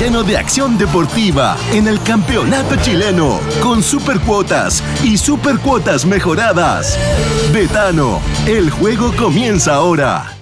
Lleno 0.00 0.22
de 0.22 0.38
acción 0.38 0.78
deportiva 0.78 1.58
en 1.74 1.86
el 1.86 2.02
campeonato 2.02 2.74
chileno, 2.76 3.38
con 3.62 3.82
supercuotas 3.82 4.82
y 5.04 5.18
supercuotas 5.18 6.06
mejoradas. 6.06 6.98
Betano, 7.52 8.18
el 8.48 8.70
juego 8.70 9.12
comienza 9.14 9.74
ahora. 9.74 10.38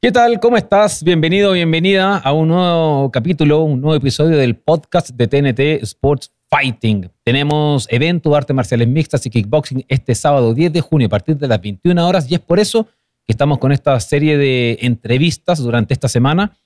¿Qué 0.00 0.10
tal? 0.10 0.40
¿Cómo 0.40 0.56
estás? 0.56 1.04
Bienvenido, 1.04 1.52
bienvenida 1.52 2.16
a 2.16 2.32
un 2.32 2.48
nuevo 2.48 3.10
capítulo, 3.10 3.64
un 3.64 3.82
nuevo 3.82 3.96
episodio 3.96 4.38
del 4.38 4.56
podcast 4.56 5.10
de 5.10 5.28
TNT 5.28 5.82
Sports 5.82 6.32
Fighting. 6.48 7.10
Tenemos 7.22 7.86
evento 7.90 8.30
de 8.30 8.36
artes 8.38 8.56
marciales 8.56 8.88
mixtas 8.88 9.26
y 9.26 9.30
kickboxing 9.30 9.84
este 9.88 10.14
sábado 10.14 10.54
10 10.54 10.72
de 10.72 10.80
junio 10.80 11.08
a 11.08 11.10
partir 11.10 11.36
de 11.36 11.48
las 11.48 11.60
21 11.60 12.08
horas 12.08 12.30
y 12.30 12.34
es 12.34 12.40
por 12.40 12.58
eso 12.58 12.84
que 13.26 13.32
estamos 13.32 13.58
con 13.58 13.72
esta 13.72 14.00
serie 14.00 14.38
de 14.38 14.78
entrevistas 14.80 15.58
durante 15.58 15.92
esta 15.92 16.08
semana 16.08 16.56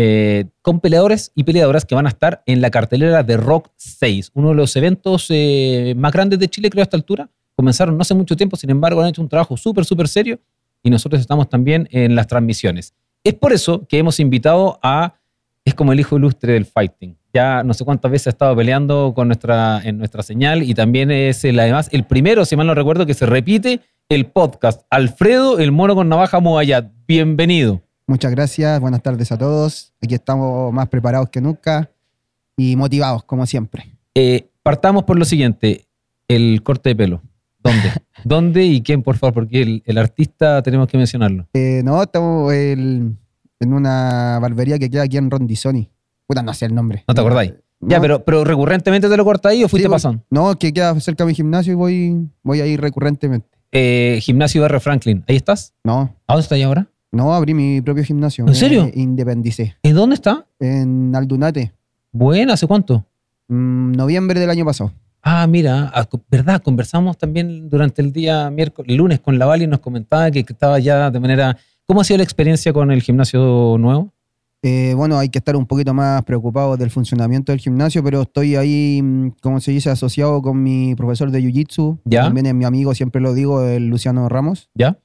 eh, 0.00 0.44
con 0.62 0.78
peleadores 0.78 1.32
y 1.34 1.42
peleadoras 1.42 1.84
que 1.84 1.96
van 1.96 2.06
a 2.06 2.10
estar 2.10 2.44
en 2.46 2.60
la 2.60 2.70
cartelera 2.70 3.24
de 3.24 3.36
Rock 3.36 3.70
6, 3.76 4.30
uno 4.34 4.50
de 4.50 4.54
los 4.54 4.76
eventos 4.76 5.26
eh, 5.30 5.92
más 5.96 6.12
grandes 6.12 6.38
de 6.38 6.48
Chile, 6.48 6.70
creo, 6.70 6.82
a 6.82 6.84
esta 6.84 6.96
altura. 6.96 7.28
Comenzaron 7.56 7.96
no 7.96 8.02
hace 8.02 8.14
mucho 8.14 8.36
tiempo, 8.36 8.56
sin 8.56 8.70
embargo, 8.70 9.00
han 9.02 9.08
hecho 9.08 9.20
un 9.20 9.28
trabajo 9.28 9.56
súper, 9.56 9.84
súper 9.84 10.06
serio 10.06 10.38
y 10.84 10.90
nosotros 10.90 11.20
estamos 11.20 11.48
también 11.48 11.88
en 11.90 12.14
las 12.14 12.28
transmisiones. 12.28 12.94
Es 13.24 13.34
por 13.34 13.52
eso 13.52 13.86
que 13.88 13.98
hemos 13.98 14.20
invitado 14.20 14.78
a, 14.84 15.14
es 15.64 15.74
como 15.74 15.92
el 15.92 15.98
hijo 15.98 16.16
ilustre 16.16 16.52
del 16.52 16.64
fighting. 16.64 17.16
Ya 17.34 17.64
no 17.64 17.74
sé 17.74 17.84
cuántas 17.84 18.12
veces 18.12 18.28
ha 18.28 18.30
estado 18.30 18.54
peleando 18.54 19.12
con 19.16 19.26
nuestra, 19.26 19.80
en 19.82 19.98
nuestra 19.98 20.22
señal 20.22 20.62
y 20.62 20.74
también 20.74 21.10
es 21.10 21.44
el, 21.44 21.58
además 21.58 21.88
el 21.90 22.04
primero, 22.04 22.44
si 22.44 22.54
mal 22.54 22.68
no 22.68 22.74
recuerdo, 22.74 23.04
que 23.04 23.14
se 23.14 23.26
repite 23.26 23.80
el 24.08 24.26
podcast. 24.26 24.82
Alfredo, 24.90 25.58
el 25.58 25.72
mono 25.72 25.96
con 25.96 26.08
navaja 26.08 26.38
Moayat. 26.38 26.92
Bienvenido. 27.08 27.82
Muchas 28.08 28.30
gracias, 28.30 28.80
buenas 28.80 29.02
tardes 29.02 29.30
a 29.32 29.36
todos. 29.36 29.92
Aquí 30.02 30.14
estamos 30.14 30.72
más 30.72 30.88
preparados 30.88 31.28
que 31.28 31.42
nunca 31.42 31.90
y 32.56 32.74
motivados, 32.74 33.22
como 33.24 33.44
siempre. 33.44 33.84
Eh, 34.14 34.48
partamos 34.62 35.04
por 35.04 35.18
lo 35.18 35.26
siguiente, 35.26 35.86
el 36.26 36.62
corte 36.62 36.88
de 36.88 36.96
pelo. 36.96 37.22
¿Dónde? 37.62 37.92
¿Dónde 38.24 38.64
y 38.64 38.80
quién, 38.80 39.02
por 39.02 39.18
favor? 39.18 39.34
Porque 39.34 39.82
el, 39.84 39.98
artista 39.98 40.62
tenemos 40.62 40.88
que 40.88 40.96
mencionarlo. 40.96 41.48
Eh, 41.52 41.82
no, 41.84 42.02
estamos 42.02 42.50
en 42.54 43.18
una 43.60 44.38
barbería 44.40 44.78
que 44.78 44.88
queda 44.88 45.02
aquí 45.02 45.18
en 45.18 45.30
Rondizoni. 45.30 45.90
Puta, 46.26 46.42
no 46.42 46.54
sé 46.54 46.64
el 46.64 46.74
nombre. 46.74 47.04
¿No 47.06 47.12
te 47.12 47.20
acordáis? 47.20 47.52
Ya, 47.80 48.00
pero, 48.00 48.24
pero 48.24 48.42
recurrentemente 48.42 49.10
te 49.10 49.16
lo 49.18 49.24
cortas 49.26 49.52
ahí 49.52 49.64
o 49.64 49.68
fuiste 49.68 49.90
pasando? 49.90 50.24
No, 50.30 50.58
que 50.58 50.72
queda 50.72 50.98
cerca 51.00 51.24
de 51.24 51.28
mi 51.28 51.34
gimnasio 51.34 51.74
y 51.74 51.76
voy, 51.76 52.28
voy 52.42 52.62
ahí 52.62 52.78
recurrentemente. 52.78 53.48
Eh, 53.70 54.18
gimnasio 54.22 54.64
R. 54.64 54.80
Franklin, 54.80 55.24
¿ahí 55.28 55.36
estás? 55.36 55.74
No. 55.84 56.16
¿A 56.26 56.32
dónde 56.32 56.40
estás 56.40 56.56
ahí 56.56 56.62
ahora? 56.62 56.88
No, 57.10 57.34
abrí 57.34 57.54
mi 57.54 57.80
propio 57.80 58.04
gimnasio. 58.04 58.46
¿En 58.46 58.54
serio? 58.54 58.90
independicé. 58.92 59.76
¿En 59.82 59.94
dónde 59.94 60.14
está? 60.14 60.46
En 60.58 61.14
Aldunate. 61.14 61.72
Buena, 62.12 62.54
¿hace 62.54 62.66
cuánto? 62.66 63.04
Mm, 63.48 63.92
noviembre 63.92 64.38
del 64.40 64.50
año 64.50 64.64
pasado. 64.64 64.92
Ah, 65.22 65.46
mira, 65.46 65.90
ah, 65.94 66.06
verdad, 66.30 66.62
conversamos 66.62 67.16
también 67.18 67.68
durante 67.68 68.02
el 68.02 68.12
día 68.12 68.50
miércoles, 68.50 68.96
lunes 68.96 69.20
con 69.20 69.38
la 69.38 69.46
Vali 69.46 69.64
y 69.64 69.66
nos 69.66 69.80
comentaba 69.80 70.30
que 70.30 70.40
estaba 70.40 70.78
ya 70.78 71.10
de 71.10 71.20
manera... 71.20 71.56
¿Cómo 71.86 72.02
ha 72.02 72.04
sido 72.04 72.18
la 72.18 72.24
experiencia 72.24 72.72
con 72.72 72.90
el 72.90 73.00
gimnasio 73.00 73.76
nuevo? 73.78 74.12
Eh, 74.62 74.92
bueno, 74.94 75.18
hay 75.18 75.28
que 75.28 75.38
estar 75.38 75.56
un 75.56 75.66
poquito 75.66 75.94
más 75.94 76.22
preocupado 76.24 76.76
del 76.76 76.90
funcionamiento 76.90 77.52
del 77.52 77.60
gimnasio, 77.60 78.02
pero 78.02 78.22
estoy 78.22 78.56
ahí, 78.56 79.00
mm, 79.02 79.30
como 79.40 79.60
se 79.60 79.70
dice, 79.70 79.88
asociado 79.88 80.42
con 80.42 80.62
mi 80.62 80.94
profesor 80.94 81.30
de 81.30 81.40
Jiu-Jitsu. 81.40 82.00
¿Ya? 82.04 82.24
También 82.24 82.46
es 82.46 82.54
mi 82.54 82.64
amigo, 82.64 82.94
siempre 82.94 83.20
lo 83.20 83.32
digo, 83.32 83.62
el 83.64 83.88
Luciano 83.88 84.28
Ramos. 84.28 84.68
¿Ya? 84.74 84.98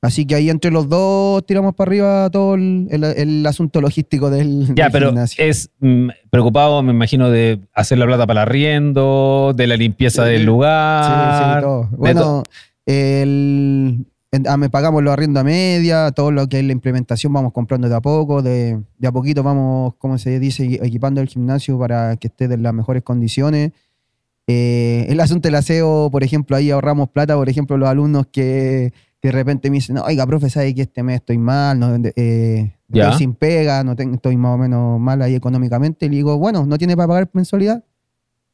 Así 0.00 0.26
que 0.26 0.36
ahí 0.36 0.48
entre 0.48 0.70
los 0.70 0.88
dos 0.88 1.44
tiramos 1.44 1.74
para 1.74 1.88
arriba 1.88 2.30
todo 2.30 2.54
el, 2.54 3.44
asunto 3.46 3.80
logístico 3.80 4.30
del, 4.30 4.72
ya, 4.76 4.90
pero 4.90 5.12
es 5.38 5.70
mm, 5.80 6.08
preocupado, 6.30 6.82
me 6.84 6.92
imagino, 6.92 7.30
de 7.30 7.60
hacer 7.72 7.98
la 7.98 8.06
plata 8.06 8.24
para 8.24 8.42
el 8.42 8.48
arriendo, 8.48 9.52
de 9.56 9.66
la 9.66 9.76
limpieza 9.76 10.24
del 10.24 10.44
lugar. 10.44 11.04
Sí, 11.04 11.56
sí, 11.56 11.62
todo. 11.62 11.88
Bueno, 11.96 12.44
el, 12.86 14.06
ah, 14.46 14.56
me 14.56 14.70
pagamos 14.70 15.02
los 15.02 15.12
arriendo 15.12 15.40
a 15.40 15.44
media, 15.44 16.12
todo 16.12 16.30
lo 16.30 16.48
que 16.48 16.60
es 16.60 16.64
la 16.64 16.72
implementación 16.72 17.32
vamos 17.32 17.52
comprando 17.52 17.88
de 17.88 17.96
a 17.96 18.00
poco, 18.00 18.40
de, 18.40 18.80
de 18.98 19.08
a 19.08 19.10
poquito 19.10 19.42
vamos, 19.42 19.94
como 19.98 20.16
se 20.18 20.38
dice, 20.38 20.78
equipando 20.80 21.20
el 21.20 21.26
gimnasio 21.26 21.76
para 21.76 22.16
que 22.16 22.28
esté 22.28 22.44
en 22.44 22.62
las 22.62 22.72
mejores 22.72 23.02
condiciones. 23.02 23.72
Eh, 24.46 25.06
el 25.10 25.20
asunto 25.20 25.48
del 25.48 25.56
aseo, 25.56 26.08
por 26.10 26.22
ejemplo, 26.22 26.56
ahí 26.56 26.70
ahorramos 26.70 27.10
plata, 27.10 27.34
por 27.34 27.48
ejemplo, 27.50 27.76
los 27.76 27.88
alumnos 27.88 28.28
que 28.32 28.94
de 29.20 29.32
repente 29.32 29.70
me 29.70 29.76
dicen, 29.76 29.98
oiga, 29.98 30.26
profe, 30.26 30.48
¿sabe 30.48 30.74
que 30.74 30.82
este 30.82 31.02
mes 31.02 31.16
estoy 31.16 31.38
mal? 31.38 31.78
No, 31.78 31.94
eh, 32.16 32.72
estoy 32.92 33.18
sin 33.18 33.34
pega, 33.34 33.82
no 33.82 33.96
tengo, 33.96 34.14
estoy 34.14 34.36
más 34.36 34.54
o 34.54 34.58
menos 34.58 35.00
mal 35.00 35.20
ahí 35.22 35.34
económicamente. 35.34 36.06
Y 36.06 36.10
le 36.10 36.16
digo, 36.16 36.38
bueno, 36.38 36.66
¿no 36.66 36.78
tiene 36.78 36.96
para 36.96 37.08
pagar 37.08 37.30
mensualidad? 37.32 37.82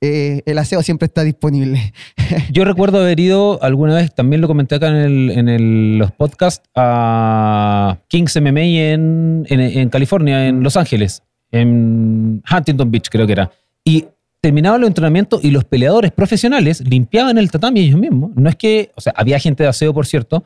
Eh, 0.01 0.43
el 0.47 0.59
aseo 0.59 0.83
siempre 0.83 1.07
está 1.07 1.23
disponible. 1.23 1.93
Yo 2.53 2.65
recuerdo 2.65 3.01
haber 3.01 3.21
ido 3.21 3.63
alguna 3.63 3.95
vez, 3.95 4.15
también 4.15 4.41
lo 4.41 4.49
comenté 4.49 4.75
acá 4.75 4.89
en, 4.89 5.99
los 5.99 6.13
podcasts, 6.13 6.69
a 6.75 7.99
Kings 8.09 8.39
MMA 8.41 8.61
en, 8.61 9.47
en, 9.49 9.89
California, 9.89 10.47
en 10.47 10.63
Los 10.63 10.77
Ángeles, 10.77 11.23
en 11.53 12.43
Huntington 12.51 12.91
Beach 12.91 13.09
creo 13.11 13.27
que 13.27 13.33
era. 13.33 13.51
Y 13.83 14.07
terminaban 14.43 14.83
los 14.83 14.89
entrenamientos 14.89 15.43
y 15.43 15.51
los 15.51 15.65
peleadores 15.65 16.13
profesionales 16.13 16.83
limpiaban 16.87 17.39
el 17.39 17.51
tatami 17.51 17.81
ellos 17.81 17.99
mismos. 17.99 18.33
No 18.35 18.51
es 18.51 18.57
que, 18.57 18.91
o 18.95 19.01
sea, 19.01 19.15
había 19.17 19.38
gente 19.38 19.62
de 19.62 19.71
aseo, 19.71 19.94
por 19.94 20.05
cierto, 20.05 20.44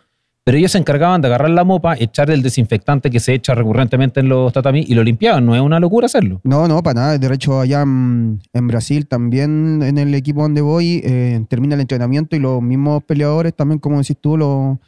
pero 0.48 0.56
ellos 0.56 0.72
se 0.72 0.78
encargaban 0.78 1.20
de 1.20 1.28
agarrar 1.28 1.50
la 1.50 1.62
mopa, 1.62 1.94
echar 1.98 2.30
el 2.30 2.40
desinfectante 2.40 3.10
que 3.10 3.20
se 3.20 3.34
echa 3.34 3.54
recurrentemente 3.54 4.20
en 4.20 4.30
los 4.30 4.50
tatami 4.50 4.82
y 4.88 4.94
lo 4.94 5.04
limpiaban. 5.04 5.44
No 5.44 5.54
es 5.54 5.60
una 5.60 5.78
locura 5.78 6.06
hacerlo. 6.06 6.40
No, 6.42 6.66
no, 6.66 6.82
para 6.82 6.94
nada. 6.94 7.18
De 7.18 7.34
hecho, 7.34 7.60
allá 7.60 7.82
en, 7.82 8.40
Brasil 8.54 9.06
también 9.06 9.82
en 9.82 9.98
el 9.98 10.14
equipo 10.14 10.40
donde 10.40 10.62
voy 10.62 11.02
eh, 11.04 11.44
termina 11.50 11.74
el 11.74 11.82
entrenamiento 11.82 12.34
y 12.34 12.38
los 12.38 12.62
mismos 12.62 13.04
peleadores 13.04 13.54
también, 13.54 13.78
como 13.78 13.98
decís 13.98 14.16
tú, 14.18 14.38
los 14.38 14.78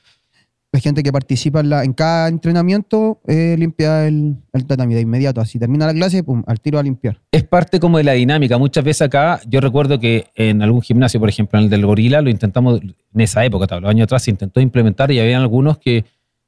la 0.73 0.79
gente 0.79 1.03
que 1.03 1.11
participa 1.11 1.61
en, 1.61 1.93
cada 1.95 2.29
entrenamiento 2.29 3.21
eh, 3.27 3.57
limpia 3.59 4.07
el, 4.07 4.37
el, 4.53 4.67
tatami 4.67 4.95
de 4.95 5.01
inmediato. 5.01 5.41
Así 5.41 5.59
termina 5.59 5.87
la 5.87 5.95
clase, 5.95 6.23
pum, 6.23 6.45
al 6.47 6.61
tiro 6.61 6.79
a 6.79 6.83
limpiar. 6.83 7.21
Es 7.33 7.43
parte 7.43 7.81
como 7.81 7.99
de 7.99 8.05
la 8.05 8.13
dinámica. 8.13 8.57
Muchas 8.57 8.85
veces 8.85 9.03
acá, 9.03 9.41
yo 9.49 9.61
recuerdo 9.61 9.99
que 9.99 10.27
en 10.35 10.63
algún 10.63 10.81
gimnasio, 10.83 11.19
por 11.19 11.29
ejemplo, 11.29 11.59
en 11.59 11.65
el 11.65 11.71
del 11.71 11.85
Gorila, 11.85 12.21
lo 12.21 12.31
intentamos, 12.31 12.81
en 12.81 13.21
esa 13.21 13.45
época, 13.45 13.81
los 13.81 13.91
años 13.91 14.05
atrás, 14.05 14.23
se 14.23 14.31
intentó 14.31 14.61
implementar 14.61 15.11
y 15.11 15.19
había 15.19 15.39
algunos 15.39 15.79
que 15.79 16.05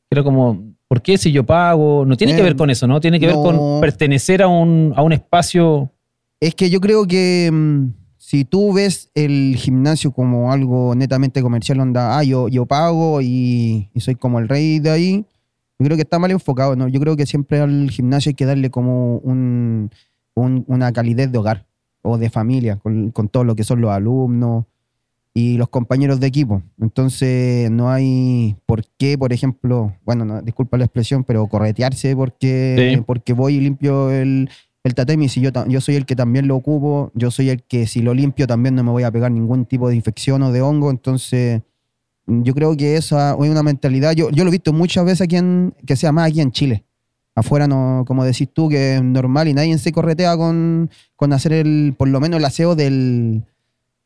era 0.09 0.23
como, 0.23 0.73
¿por 0.87 1.03
qué 1.03 1.19
si 1.19 1.33
yo 1.33 1.45
pago? 1.45 2.05
No 2.07 2.17
tiene 2.17 2.37
que 2.37 2.43
ver 2.43 2.53
eh, 2.53 2.57
con 2.57 2.71
eso, 2.71 2.87
¿no? 2.87 3.01
Tiene 3.01 3.19
que 3.19 3.27
ver 3.27 3.35
con 3.35 3.81
pertenecer 3.81 4.43
a 4.43 4.47
un, 4.47 4.93
a 4.95 5.03
un 5.03 5.13
espacio. 5.13 5.91
Es 6.39 6.55
que 6.55 6.71
yo 6.71 6.81
creo 6.81 7.07
que. 7.07 7.51
Mm, 7.53 8.02
si 8.33 8.47
tú 8.47 8.73
ves 8.73 9.11
el 9.15 9.57
gimnasio 9.59 10.11
como 10.11 10.53
algo 10.53 10.95
netamente 10.95 11.43
comercial, 11.43 11.81
onda, 11.81 12.17
ah, 12.17 12.25
yo, 12.25 12.49
yo 12.49 12.65
pago 12.65 13.21
y, 13.21 13.91
y 13.93 14.01
soy 14.01 14.15
como 14.15 14.39
el 14.39 14.49
rey 14.49 14.79
de 14.79 14.89
ahí, 14.89 15.27
yo 15.79 15.85
creo 15.85 15.97
que 15.99 16.03
está 16.05 16.19
mal 16.19 16.31
enfocado, 16.31 16.75
¿no? 16.75 16.89
Yo 16.89 16.99
creo 16.99 17.15
que 17.15 17.27
siempre 17.27 17.61
al 17.61 17.91
gimnasio 17.91 18.31
hay 18.31 18.35
que 18.35 18.47
darle 18.47 18.71
como 18.71 19.19
un, 19.19 19.91
un- 20.35 20.65
una 20.67 20.93
calidez 20.93 21.31
de 21.31 21.37
hogar 21.37 21.67
o 22.01 22.17
de 22.17 22.31
familia, 22.31 22.77
con, 22.77 23.11
con 23.11 23.29
todo 23.29 23.45
lo 23.45 23.55
que 23.55 23.65
son 23.65 23.83
los 23.83 23.91
alumnos 23.91 24.65
y 25.35 25.59
los 25.59 25.69
compañeros 25.69 26.19
de 26.19 26.29
equipo. 26.29 26.63
Entonces, 26.81 27.71
no 27.71 27.91
hay 27.91 28.57
por 28.65 28.83
qué, 28.97 29.19
por 29.19 29.35
ejemplo, 29.35 29.95
bueno, 30.07 30.25
no, 30.25 30.41
disculpa 30.41 30.79
la 30.79 30.85
expresión, 30.87 31.23
pero 31.23 31.47
corretearse 31.49 32.17
porque, 32.17 32.93
Sí. 32.97 33.03
porque 33.07 33.35
voy 33.35 33.57
y 33.57 33.61
limpio 33.61 34.11
el, 34.11 34.49
el 34.85 34.95
tatami. 34.95 35.29
Si 35.29 35.41
yo, 35.41 35.51
yo 35.69 35.81
soy 35.81 35.97
el 35.97 36.07
que 36.07 36.17
también 36.17 36.49
lo 36.49 36.57
ocupo, 36.57 37.11
yo 37.15 37.31
soy 37.31 37.51
el 37.51 37.63
que 37.63 37.87
si 37.87 38.03
lo 38.03 38.15
limpio 38.15 38.47
también 38.47 38.75
no 38.75 38.83
me 38.85 38.91
voy 38.91 39.03
a 39.05 39.11
pegar 39.11 39.31
ningún 39.31 39.65
tipo 39.65 39.89
de 39.89 39.95
infección 39.97 40.43
o 40.43 40.53
de 40.53 40.61
hongo. 40.63 40.91
Entonces, 40.91 41.63
yo 42.27 42.55
creo 42.55 42.77
que 42.77 42.97
esa 42.97 43.33
es 43.33 43.39
una 43.51 43.63
mentalidad. 43.63 44.13
Yo, 44.13 44.31
yo 44.31 44.45
lo 44.45 44.49
he 44.49 44.53
visto 44.53 44.73
muchas 44.73 45.05
veces 45.05 45.23
aquí 45.23 45.37
en, 45.37 45.75
que 45.87 45.97
sea 45.97 46.13
más 46.13 46.29
aquí 46.31 46.41
en 46.41 46.51
Chile. 46.53 46.85
Afuera, 47.35 47.67
no, 47.67 48.05
como 48.07 48.25
decís 48.25 48.49
tú, 48.53 48.69
que 48.69 48.97
es 48.97 49.03
normal 49.03 49.49
y 49.49 49.55
nadie 49.55 49.77
se 49.79 49.91
corretea 49.93 50.37
con, 50.37 50.91
con 51.17 51.33
hacer 51.33 51.53
el, 51.55 51.95
por 51.97 52.09
lo 52.09 52.21
menos 52.21 52.39
el 52.39 52.45
aseo 52.45 52.75
del, 52.75 53.45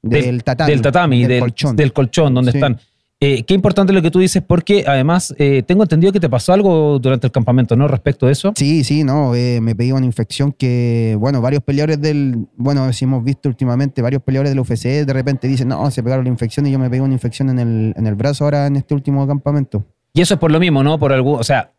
del, 0.03 0.45
tatami. 0.45 0.71
del 0.71 0.81
tatami, 0.83 1.21
del 1.23 1.29
del, 1.29 1.41
colchón. 1.41 1.75
del 1.77 1.93
colchón 1.93 2.35
donde 2.35 2.53
Sí. 2.53 2.59
están. 2.59 2.79
Eh, 3.19 3.45
qué 3.45 3.55
importante 3.55 3.95
lo 3.95 4.03
que 4.03 4.11
tú 4.11 4.19
dices, 4.19 4.43
porque 4.47 4.85
además 4.87 5.35
eh, 5.39 5.63
tengo 5.67 5.83
entendido 5.83 6.13
que 6.13 6.21
te 6.21 6.29
pasó 6.29 6.53
algo 6.53 6.99
durante 6.99 7.27
el 7.27 7.33
campamento, 7.33 7.75
¿no? 7.75 7.89
Respecto 7.89 8.27
a 8.27 8.31
eso. 8.31 8.53
Sí, 8.55 8.85
sí, 8.85 9.05
no, 9.05 9.35
eh, 9.35 9.59
me 9.63 9.75
pedí 9.75 9.93
una 9.93 10.05
infección 10.05 10.53
que, 10.53 11.17
bueno, 11.19 11.41
varios 11.41 11.63
peleadores 11.63 11.99
del, 11.99 12.47
bueno, 12.57 12.93
si 12.93 13.07
hemos 13.07 13.25
visto 13.25 13.49
últimamente, 13.49 14.03
varios 14.03 14.23
peleadores 14.23 14.51
del 14.51 14.61
UFC 14.61 15.07
de 15.07 15.13
repente 15.15 15.49
dicen, 15.49 15.69
no, 15.69 15.91
se 15.91 16.03
pegaron 16.03 16.27
la 16.27 16.31
infección 16.31 16.67
y 16.67 16.73
yo 16.73 16.79
me 16.79 16.91
pegué 16.91 17.01
una 17.01 17.15
infección 17.15 17.49
en 17.49 17.59
el, 17.59 17.95
en 17.97 18.07
el 18.07 18.17
brazo 18.17 18.45
ahora 18.45 18.67
en 18.67 18.77
este 18.77 18.93
último 18.93 19.27
campamento. 19.27 19.83
Y 20.13 20.21
eso 20.21 20.35
es 20.35 20.41
por 20.41 20.53
lo 20.53 20.61
mismo, 20.61 20.83
¿no? 20.83 20.99
Por 20.99 21.15
algo, 21.15 21.33
o 21.33 21.45
sea, 21.45 21.73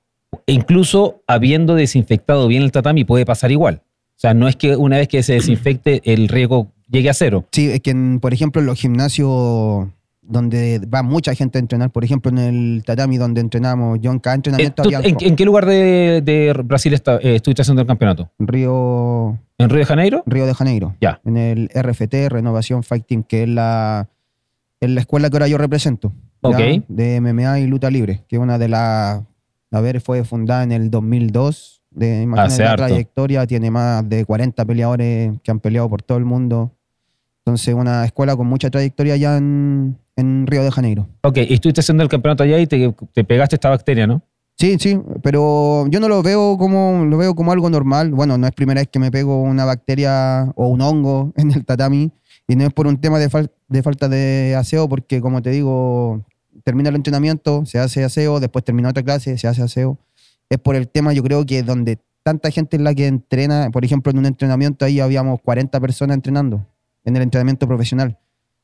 incluso 0.47 1.21
habiendo 1.27 1.75
desinfectado 1.75 2.47
bien 2.47 2.63
el 2.63 2.71
tatami 2.71 3.05
puede 3.05 3.27
pasar 3.27 3.51
igual. 3.51 3.83
O 3.83 4.19
sea, 4.19 4.33
no 4.33 4.47
es 4.47 4.55
que 4.55 4.75
una 4.75 4.97
vez 4.97 5.07
que 5.07 5.21
se 5.21 5.33
desinfecte 5.33 6.01
el 6.03 6.27
riesgo 6.29 6.71
llegue 6.89 7.11
a 7.11 7.13
cero. 7.13 7.45
Sí, 7.51 7.69
es 7.69 7.81
que, 7.81 7.91
en, 7.91 8.19
por 8.19 8.33
ejemplo, 8.33 8.59
en 8.59 8.65
los 8.65 8.79
gimnasios 8.79 9.87
donde 10.29 10.81
va 10.93 11.03
mucha 11.03 11.33
gente 11.33 11.57
a 11.57 11.61
entrenar, 11.61 11.89
por 11.89 12.03
ejemplo, 12.03 12.29
en 12.29 12.37
el 12.37 12.83
tatami 12.85 13.17
donde 13.17 13.39
entrenamos, 13.41 13.99
yo 14.01 14.11
en 14.11 14.19
cada 14.19 14.35
Eh, 14.35 14.37
entrenamiento 14.37 14.83
¿tú- 14.83 14.89
había 14.95 14.99
en, 15.09 15.15
en 15.19 15.35
qué 15.35 15.45
lugar 15.45 15.65
de, 15.65 16.21
de 16.23 16.53
Brasil 16.65 16.93
está- 16.93 17.15
eh, 17.17 17.35
estuviste 17.35 17.61
haciendo 17.61 17.81
el 17.81 17.87
campeonato? 17.87 18.29
Río, 18.37 19.37
¿En 19.57 19.69
Río 19.69 19.79
de 19.79 19.85
Janeiro? 19.85 20.23
Río 20.25 20.45
de 20.45 20.53
Janeiro. 20.53 20.95
Ya. 21.01 21.19
En 21.25 21.37
el 21.37 21.69
RFT, 21.73 22.29
Renovación 22.29 22.83
Fight 22.83 23.05
Team, 23.07 23.23
que 23.23 23.43
es 23.43 23.49
la, 23.49 24.09
es 24.81 24.89
la 24.89 24.99
escuela 24.99 25.29
que 25.29 25.35
ahora 25.37 25.47
yo 25.47 25.57
represento. 25.57 26.11
¿ya? 26.43 26.49
Ok. 26.49 26.83
De 26.87 27.19
MMA 27.21 27.59
y 27.61 27.67
lucha 27.67 27.89
libre, 27.89 28.23
que 28.27 28.35
es 28.35 28.41
una 28.41 28.57
de 28.59 28.67
las. 28.67 29.23
A 29.71 29.81
ver, 29.81 29.99
fue 30.01 30.23
fundada 30.23 30.63
en 30.63 30.71
el 30.71 30.91
2002. 30.91 31.81
De, 31.89 32.21
imagínate 32.21 32.63
la 32.63 32.71
harto. 32.73 32.85
trayectoria, 32.85 33.47
tiene 33.47 33.71
más 33.71 34.07
de 34.07 34.23
40 34.23 34.63
peleadores 34.65 35.31
que 35.41 35.49
han 35.51 35.59
peleado 35.59 35.89
por 35.89 36.03
todo 36.03 36.17
el 36.19 36.25
mundo. 36.25 36.71
Entonces, 37.47 37.73
una 37.73 38.03
escuela 38.03 38.35
con 38.35 38.45
mucha 38.45 38.69
trayectoria 38.69 39.13
allá 39.13 39.37
en, 39.37 39.97
en 40.17 40.45
Río 40.47 40.65
de 40.65 40.69
Janeiro. 40.71 41.07
Ok, 41.23 41.37
y 41.37 41.53
estuviste 41.53 41.79
haciendo 41.79 42.03
el 42.03 42.09
campeonato 42.09 42.43
allá 42.43 42.59
y 42.59 42.67
te, 42.67 42.93
te 43.13 43.23
pegaste 43.23 43.55
esta 43.55 43.69
bacteria, 43.69 44.05
¿no? 44.05 44.21
Sí, 44.57 44.75
sí, 44.79 44.99
pero 45.23 45.87
yo 45.87 46.01
no 46.01 46.09
lo 46.09 46.21
veo 46.21 46.57
como 46.57 47.05
lo 47.05 47.17
veo 47.17 47.35
como 47.35 47.53
algo 47.53 47.69
normal. 47.69 48.11
Bueno, 48.11 48.37
no 48.37 48.45
es 48.47 48.51
primera 48.53 48.81
vez 48.81 48.89
que 48.89 48.99
me 48.99 49.11
pego 49.11 49.41
una 49.41 49.63
bacteria 49.63 50.51
o 50.57 50.67
un 50.67 50.81
hongo 50.81 51.31
en 51.37 51.51
el 51.51 51.63
tatami 51.63 52.11
y 52.49 52.57
no 52.57 52.65
es 52.65 52.73
por 52.73 52.85
un 52.85 52.97
tema 52.97 53.17
de, 53.17 53.29
fal- 53.29 53.49
de 53.69 53.81
falta 53.81 54.09
de 54.09 54.53
aseo, 54.57 54.89
porque 54.89 55.21
como 55.21 55.41
te 55.41 55.51
digo, 55.51 56.25
termina 56.65 56.89
el 56.89 56.95
entrenamiento, 56.95 57.65
se 57.65 57.79
hace 57.79 58.03
aseo, 58.03 58.41
después 58.41 58.65
termina 58.65 58.89
otra 58.89 59.03
clase, 59.03 59.37
se 59.37 59.47
hace 59.47 59.61
aseo. 59.61 59.97
Es 60.49 60.57
por 60.57 60.75
el 60.75 60.89
tema, 60.89 61.13
yo 61.13 61.23
creo 61.23 61.45
que 61.45 61.63
donde 61.63 61.97
tanta 62.23 62.51
gente 62.51 62.75
es 62.75 62.81
la 62.83 62.93
que 62.93 63.07
entrena, 63.07 63.69
por 63.71 63.85
ejemplo, 63.85 64.11
en 64.11 64.17
un 64.17 64.25
entrenamiento 64.25 64.83
ahí 64.83 64.99
habíamos 64.99 65.39
40 65.41 65.79
personas 65.79 66.15
entrenando, 66.15 66.65
en 67.07 67.15
el 67.15 67.23
entrenamiento 67.23 67.67
profesional. 67.67 68.19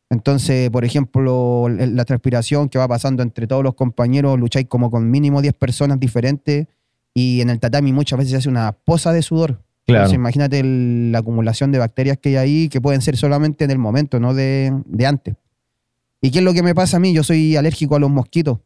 Entonces, 0.10 0.69
por 0.69 0.86
ejemplo, 0.86 1.68
la 1.69 2.06
transpiración 2.06 2.69
que 2.69 2.78
va 2.78 2.88
pasando 2.88 3.24
entre 3.24 3.48
todos 3.48 3.63
los 3.63 3.74
compañeros, 3.74 4.38
lucháis 4.40 4.68
como 4.68 4.92
con 4.92 5.10
mínimo 5.10 5.42
10 5.42 5.54
personas 5.56 6.00
diferentes 6.00 6.68
y 7.16 7.42
en 7.42 7.50
el 7.50 7.60
tatami 7.60 7.94
muchas 7.94 8.18
veces 8.19 8.31
se 8.31 8.38
hace 8.38 8.50
una 8.50 8.74
poza 8.74 9.12
de 9.12 9.22
sudor. 9.24 9.62
Claro. 9.86 10.01
Entonces, 10.04 10.16
imagínate 10.16 10.60
el- 10.60 11.12
la 11.12 11.19
acumulación 11.19 11.72
de 11.72 11.80
bacterias 11.80 12.18
que 12.19 12.30
hay 12.30 12.36
ahí 12.36 12.69
que 12.69 12.80
pueden 12.81 13.01
ser 13.01 13.18
solamente 13.18 13.63
en 13.66 13.72
el 13.72 13.80
momento, 13.80 14.19
no 14.19 14.34
de, 14.34 14.72
de 14.86 15.06
antes. 15.07 15.36
¿Y 16.22 16.31
qué 16.31 16.40
es 16.40 16.45
lo 16.45 16.54
que 16.54 16.63
me 16.63 16.75
pasa 16.75 16.98
a 16.98 17.00
mí? 17.00 17.13
Yo 17.13 17.24
soy 17.24 17.56
alérgico 17.56 17.95
a 17.95 18.00
los 18.00 18.10
mosquitos. 18.12 18.60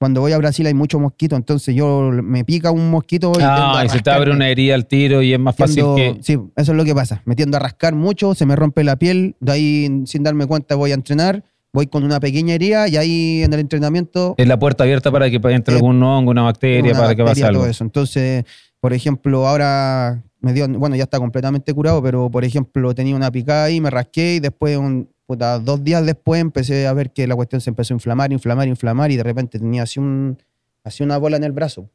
Cuando 0.00 0.22
voy 0.22 0.32
a 0.32 0.38
Brasil 0.38 0.66
hay 0.66 0.72
muchos 0.72 0.98
mosquitos, 0.98 1.36
entonces 1.38 1.74
yo 1.74 2.10
me 2.10 2.42
pica 2.42 2.70
un 2.70 2.90
mosquito 2.90 3.32
y 3.38 3.42
Ah, 3.42 3.82
y 3.84 3.88
se 3.90 4.00
te 4.00 4.10
abre 4.10 4.30
una 4.30 4.48
herida 4.48 4.74
al 4.74 4.86
tiro 4.86 5.20
y 5.20 5.34
es 5.34 5.38
más 5.38 5.54
fácil 5.54 5.84
que... 5.94 6.16
Sí, 6.22 6.38
eso 6.56 6.72
es 6.72 6.76
lo 6.78 6.86
que 6.86 6.94
pasa. 6.94 7.20
Me 7.26 7.36
tiendo 7.36 7.58
a 7.58 7.60
rascar 7.60 7.94
mucho, 7.94 8.34
se 8.34 8.46
me 8.46 8.56
rompe 8.56 8.82
la 8.82 8.96
piel, 8.96 9.36
de 9.40 9.52
ahí 9.52 10.02
sin 10.06 10.22
darme 10.22 10.46
cuenta 10.46 10.74
voy 10.74 10.92
a 10.92 10.94
entrenar, 10.94 11.44
voy 11.70 11.86
con 11.86 12.02
una 12.02 12.18
pequeña 12.18 12.54
herida 12.54 12.88
y 12.88 12.96
ahí 12.96 13.42
en 13.42 13.52
el 13.52 13.60
entrenamiento 13.60 14.34
Es 14.38 14.48
la 14.48 14.58
puerta 14.58 14.84
abierta 14.84 15.12
para 15.12 15.28
que 15.28 15.36
entre 15.36 15.74
Eh, 15.74 15.76
algún 15.76 16.02
hongo, 16.02 16.30
una 16.30 16.44
bacteria, 16.44 16.92
una 16.92 17.00
para 17.00 17.14
que 17.14 17.22
pase 17.22 17.42
bacteria, 17.42 17.48
algo. 17.48 17.60
todo 17.60 17.70
eso. 17.70 17.84
Entonces, 17.84 18.44
por 18.80 18.94
ejemplo, 18.94 19.46
ahora 19.46 20.24
me 20.40 20.54
dio, 20.54 20.66
bueno, 20.66 20.96
ya 20.96 21.02
está 21.02 21.18
completamente 21.18 21.74
curado, 21.74 22.02
pero 22.02 22.30
por 22.30 22.42
ejemplo 22.44 22.94
tenía 22.94 23.14
una 23.14 23.30
picada 23.30 23.64
ahí, 23.64 23.82
me 23.82 23.90
rasqué 23.90 24.36
y 24.36 24.40
después, 24.40 24.78
un, 24.78 25.10
puta, 25.30 25.60
dos 25.60 25.84
días 25.84 26.04
después 26.04 26.40
empecé 26.40 26.88
a 26.88 26.92
ver 26.92 27.12
que 27.12 27.24
la 27.28 27.36
cuestión 27.36 27.60
se 27.60 27.70
empezó 27.70 27.94
a 27.94 27.96
inflamar, 27.96 28.32
inflamar, 28.32 28.66
inflamar 28.66 29.12
y 29.12 29.16
de 29.16 29.22
repente 29.22 29.60
tenía 29.60 29.84
así, 29.84 30.00
un, 30.00 30.36
así 30.82 31.04
una 31.04 31.18
bola 31.18 31.36
en 31.36 31.44
el 31.44 31.52
brazo. 31.52 31.88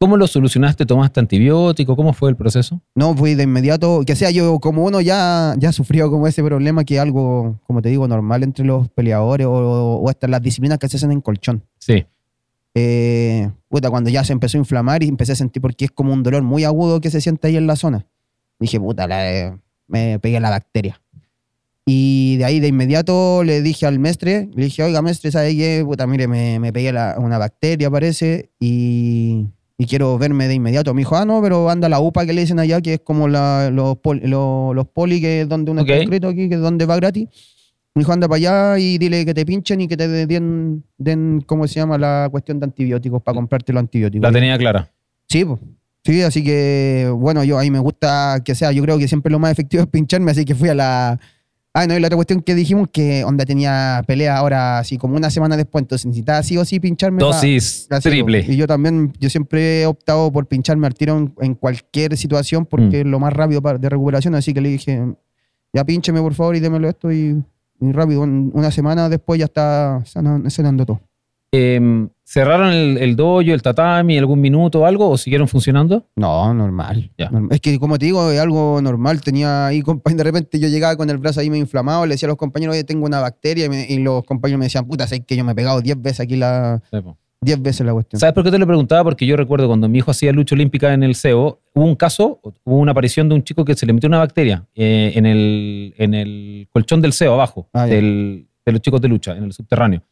¿Cómo 0.00 0.16
lo 0.16 0.26
solucionaste? 0.26 0.84
¿Tomaste 0.84 1.20
antibiótico? 1.20 1.94
¿Cómo 1.94 2.12
fue 2.12 2.28
el 2.28 2.34
proceso? 2.36 2.82
No, 2.96 3.14
fui 3.16 3.36
de 3.36 3.44
inmediato, 3.44 4.02
que 4.04 4.16
sea 4.16 4.32
yo, 4.32 4.58
como 4.58 4.84
uno 4.84 5.00
ya, 5.00 5.54
ya 5.58 5.70
sufrió 5.70 6.10
como 6.10 6.26
ese 6.26 6.42
problema, 6.42 6.82
que 6.84 6.96
es 6.96 7.00
algo, 7.00 7.60
como 7.68 7.80
te 7.80 7.88
digo, 7.90 8.08
normal 8.08 8.42
entre 8.42 8.64
los 8.64 8.88
peleadores 8.88 9.46
o, 9.46 9.52
o 9.52 10.08
hasta 10.08 10.26
las 10.26 10.42
disciplinas 10.42 10.78
que 10.78 10.88
se 10.88 10.96
hacen 10.96 11.12
en 11.12 11.20
colchón. 11.20 11.62
Sí. 11.78 12.04
Eh, 12.74 13.48
puta, 13.68 13.88
cuando 13.90 14.10
ya 14.10 14.24
se 14.24 14.32
empezó 14.32 14.58
a 14.58 14.60
inflamar 14.60 15.04
y 15.04 15.08
empecé 15.08 15.32
a 15.32 15.36
sentir, 15.36 15.62
porque 15.62 15.84
es 15.86 15.92
como 15.92 16.12
un 16.12 16.22
dolor 16.24 16.42
muy 16.42 16.64
agudo 16.64 17.00
que 17.00 17.10
se 17.10 17.20
siente 17.20 17.46
ahí 17.46 17.56
en 17.56 17.68
la 17.68 17.76
zona. 17.76 18.06
Dije, 18.58 18.80
puta, 18.80 19.06
la- 19.06 19.32
eh, 19.32 19.56
me 19.86 20.18
pegué 20.18 20.40
la 20.40 20.50
bacteria. 20.50 21.00
Y 21.88 22.36
de 22.38 22.44
ahí 22.44 22.58
de 22.58 22.66
inmediato 22.66 23.44
le 23.44 23.62
dije 23.62 23.86
al 23.86 24.00
mestre, 24.00 24.48
le 24.54 24.64
dije, 24.64 24.82
oiga, 24.82 25.02
mestre, 25.02 25.30
¿sabe 25.30 25.56
qué? 25.56 25.82
Puta, 25.84 26.04
mire, 26.08 26.26
me, 26.26 26.58
me 26.58 26.72
pegué 26.72 26.92
la- 26.92 27.14
una 27.16 27.38
bacteria, 27.38 27.88
parece, 27.88 28.50
y, 28.58 29.46
y 29.78 29.86
quiero 29.86 30.18
verme 30.18 30.48
de 30.48 30.54
inmediato. 30.54 30.92
Me 30.94 31.02
dijo, 31.02 31.14
ah, 31.14 31.24
no, 31.24 31.40
pero 31.40 31.70
anda 31.70 31.88
la 31.88 32.00
UPA 32.00 32.26
que 32.26 32.32
le 32.32 32.40
dicen 32.40 32.58
allá, 32.58 32.80
que 32.80 32.94
es 32.94 33.00
como 33.04 33.28
la- 33.28 33.70
los, 33.70 33.98
pol- 33.98 34.20
los, 34.24 34.74
los 34.74 34.88
poli, 34.88 35.20
que 35.20 35.42
es 35.42 35.48
donde 35.48 35.70
uno 35.70 35.82
Ok. 35.82 35.88
está 35.88 36.00
inscrito 36.02 36.26
aquí, 36.28 36.48
que 36.48 36.56
es 36.56 36.60
donde 36.60 36.86
va 36.86 36.96
gratis. 36.96 37.28
Me 37.94 38.00
dijo, 38.00 38.12
anda 38.12 38.26
para 38.28 38.36
allá 38.36 38.78
y 38.80 38.98
dile 38.98 39.24
que 39.24 39.32
te 39.32 39.46
pinchen 39.46 39.80
y 39.80 39.86
que 39.86 39.96
te 39.96 40.08
den, 40.26 40.82
den 40.98 41.40
¿cómo 41.46 41.68
se 41.68 41.74
llama? 41.76 41.96
La 41.96 42.26
cuestión 42.32 42.58
de 42.58 42.64
antibióticos 42.64 43.22
para 43.22 43.36
comprarte 43.36 43.72
los 43.72 43.78
antibióticos. 43.80 44.22
La 44.28 44.32
tenía 44.32 44.58
clara. 44.58 44.90
Sí, 45.28 45.44
sí, 46.04 46.20
así 46.22 46.42
que, 46.42 47.08
bueno, 47.16 47.44
yo 47.44 47.58
ahí 47.58 47.70
me 47.70 47.78
gusta 47.78 48.42
que 48.44 48.56
sea, 48.56 48.72
yo 48.72 48.82
creo 48.82 48.98
que 48.98 49.06
siempre 49.06 49.30
lo 49.30 49.38
más 49.38 49.52
efectivo 49.52 49.84
es 49.84 49.88
pincharme, 49.88 50.32
así 50.32 50.44
que 50.44 50.56
fui 50.56 50.68
a 50.68 50.74
la... 50.74 51.20
Ah, 51.78 51.86
no, 51.86 51.94
y 51.94 52.00
la 52.00 52.06
otra 52.06 52.16
cuestión 52.16 52.40
que 52.40 52.54
dijimos 52.54 52.88
que 52.90 53.22
Onda 53.24 53.44
tenía 53.44 54.02
pelea 54.06 54.38
ahora 54.38 54.78
así 54.78 54.96
como 54.96 55.14
una 55.14 55.28
semana 55.28 55.58
después, 55.58 55.82
entonces 55.82 56.06
necesitaba 56.06 56.42
sí 56.42 56.56
o 56.56 56.64
sí 56.64 56.80
pincharme. 56.80 57.18
Dosis 57.18 57.86
Así, 57.90 58.08
po. 58.08 58.12
triple. 58.12 58.46
Y 58.48 58.56
yo 58.56 58.66
también, 58.66 59.12
yo 59.20 59.28
siempre 59.28 59.82
he 59.82 59.86
optado 59.86 60.32
por 60.32 60.46
pincharme 60.46 60.86
al 60.86 60.94
tiro 60.94 61.18
en, 61.18 61.34
en 61.42 61.54
cualquier 61.54 62.16
situación 62.16 62.64
porque 62.64 62.86
Mm. 62.86 62.94
es 62.94 63.06
lo 63.06 63.20
más 63.20 63.32
rápido 63.34 63.60
de 63.78 63.88
recuperación, 63.90 64.34
así 64.34 64.54
que 64.54 64.62
le 64.62 64.70
dije, 64.70 65.02
ya 65.74 65.84
píncheme 65.84 66.20
por 66.22 66.32
favor 66.32 66.56
y 66.56 66.60
démelo 66.60 66.88
esto 66.88 67.12
y, 67.12 67.44
y 67.80 67.92
rápido, 67.92 68.22
una 68.22 68.70
semana 68.70 69.10
después 69.10 69.38
ya 69.38 69.44
está 69.44 70.00
sana- 70.06 70.48
sanando 70.48 70.86
todo. 70.86 71.00
Eh, 71.52 72.08
¿Cerraron 72.28 72.72
el, 72.72 72.98
el 72.98 73.14
dojo, 73.14 73.40
el 73.42 73.62
tatami, 73.62 74.18
algún 74.18 74.40
minuto 74.40 74.80
o 74.80 74.84
algo 74.84 75.08
o 75.10 75.16
siguieron 75.16 75.46
funcionando? 75.46 76.08
No, 76.16 76.52
normal. 76.52 77.12
Ya. 77.16 77.30
Norm- 77.30 77.48
Es 77.52 77.60
que, 77.60 77.78
como 77.78 77.98
te 77.98 78.06
digo, 78.06 78.30
es 78.32 78.40
algo 78.40 78.80
normal. 78.82 79.20
Tenía 79.20 79.68
ahí, 79.68 79.80
de 79.82 80.24
repente 80.24 80.58
yo 80.58 80.66
llegaba 80.66 80.96
con 80.96 81.08
el 81.08 81.18
brazo 81.18 81.38
ahí 81.40 81.48
medio 81.50 81.62
inflamado, 81.62 82.04
le 82.04 82.14
decía 82.14 82.26
a 82.26 82.30
los 82.30 82.36
compañeros, 82.36 82.74
oye, 82.74 82.82
tengo 82.82 83.06
una 83.06 83.20
bacteria, 83.20 83.66
y, 83.66 83.68
me- 83.68 83.86
y 83.88 83.98
los 84.00 84.24
compañeros 84.24 84.58
me 84.58 84.64
decían, 84.66 84.86
puta, 84.86 85.06
sé 85.06 85.24
que 85.24 85.36
yo 85.36 85.44
me 85.44 85.52
he 85.52 85.54
pegado 85.54 85.80
10 85.80 86.02
veces 86.02 86.20
aquí 86.20 86.34
la. 86.34 86.82
10 87.40 87.62
veces 87.62 87.86
la 87.86 87.92
cuestión. 87.92 88.18
¿Sabes 88.18 88.34
por 88.34 88.42
qué 88.42 88.50
te 88.50 88.58
lo 88.58 88.66
preguntaba? 88.66 89.04
Porque 89.04 89.24
yo 89.24 89.36
recuerdo 89.36 89.68
cuando 89.68 89.88
mi 89.88 89.98
hijo 89.98 90.10
hacía 90.10 90.32
lucha 90.32 90.56
olímpica 90.56 90.92
en 90.94 91.04
el 91.04 91.14
CEO, 91.14 91.60
hubo 91.74 91.84
un 91.84 91.94
caso, 91.94 92.40
hubo 92.64 92.78
una 92.78 92.90
aparición 92.90 93.28
de 93.28 93.36
un 93.36 93.44
chico 93.44 93.64
que 93.64 93.76
se 93.76 93.86
le 93.86 93.92
metió 93.92 94.08
una 94.08 94.18
bacteria 94.18 94.66
eh, 94.74 95.12
en, 95.14 95.26
el, 95.26 95.94
en 95.96 96.14
el 96.14 96.68
colchón 96.72 97.00
del 97.02 97.12
CEO 97.12 97.34
abajo, 97.34 97.68
Ah, 97.72 97.86
ya. 97.86 97.94
del- 97.94 98.48
de 98.64 98.72
los 98.72 98.80
chicos 98.80 99.00
de 99.00 99.06
lucha, 99.06 99.36
en 99.36 99.44
el 99.44 99.52
subterráneo. 99.52 100.02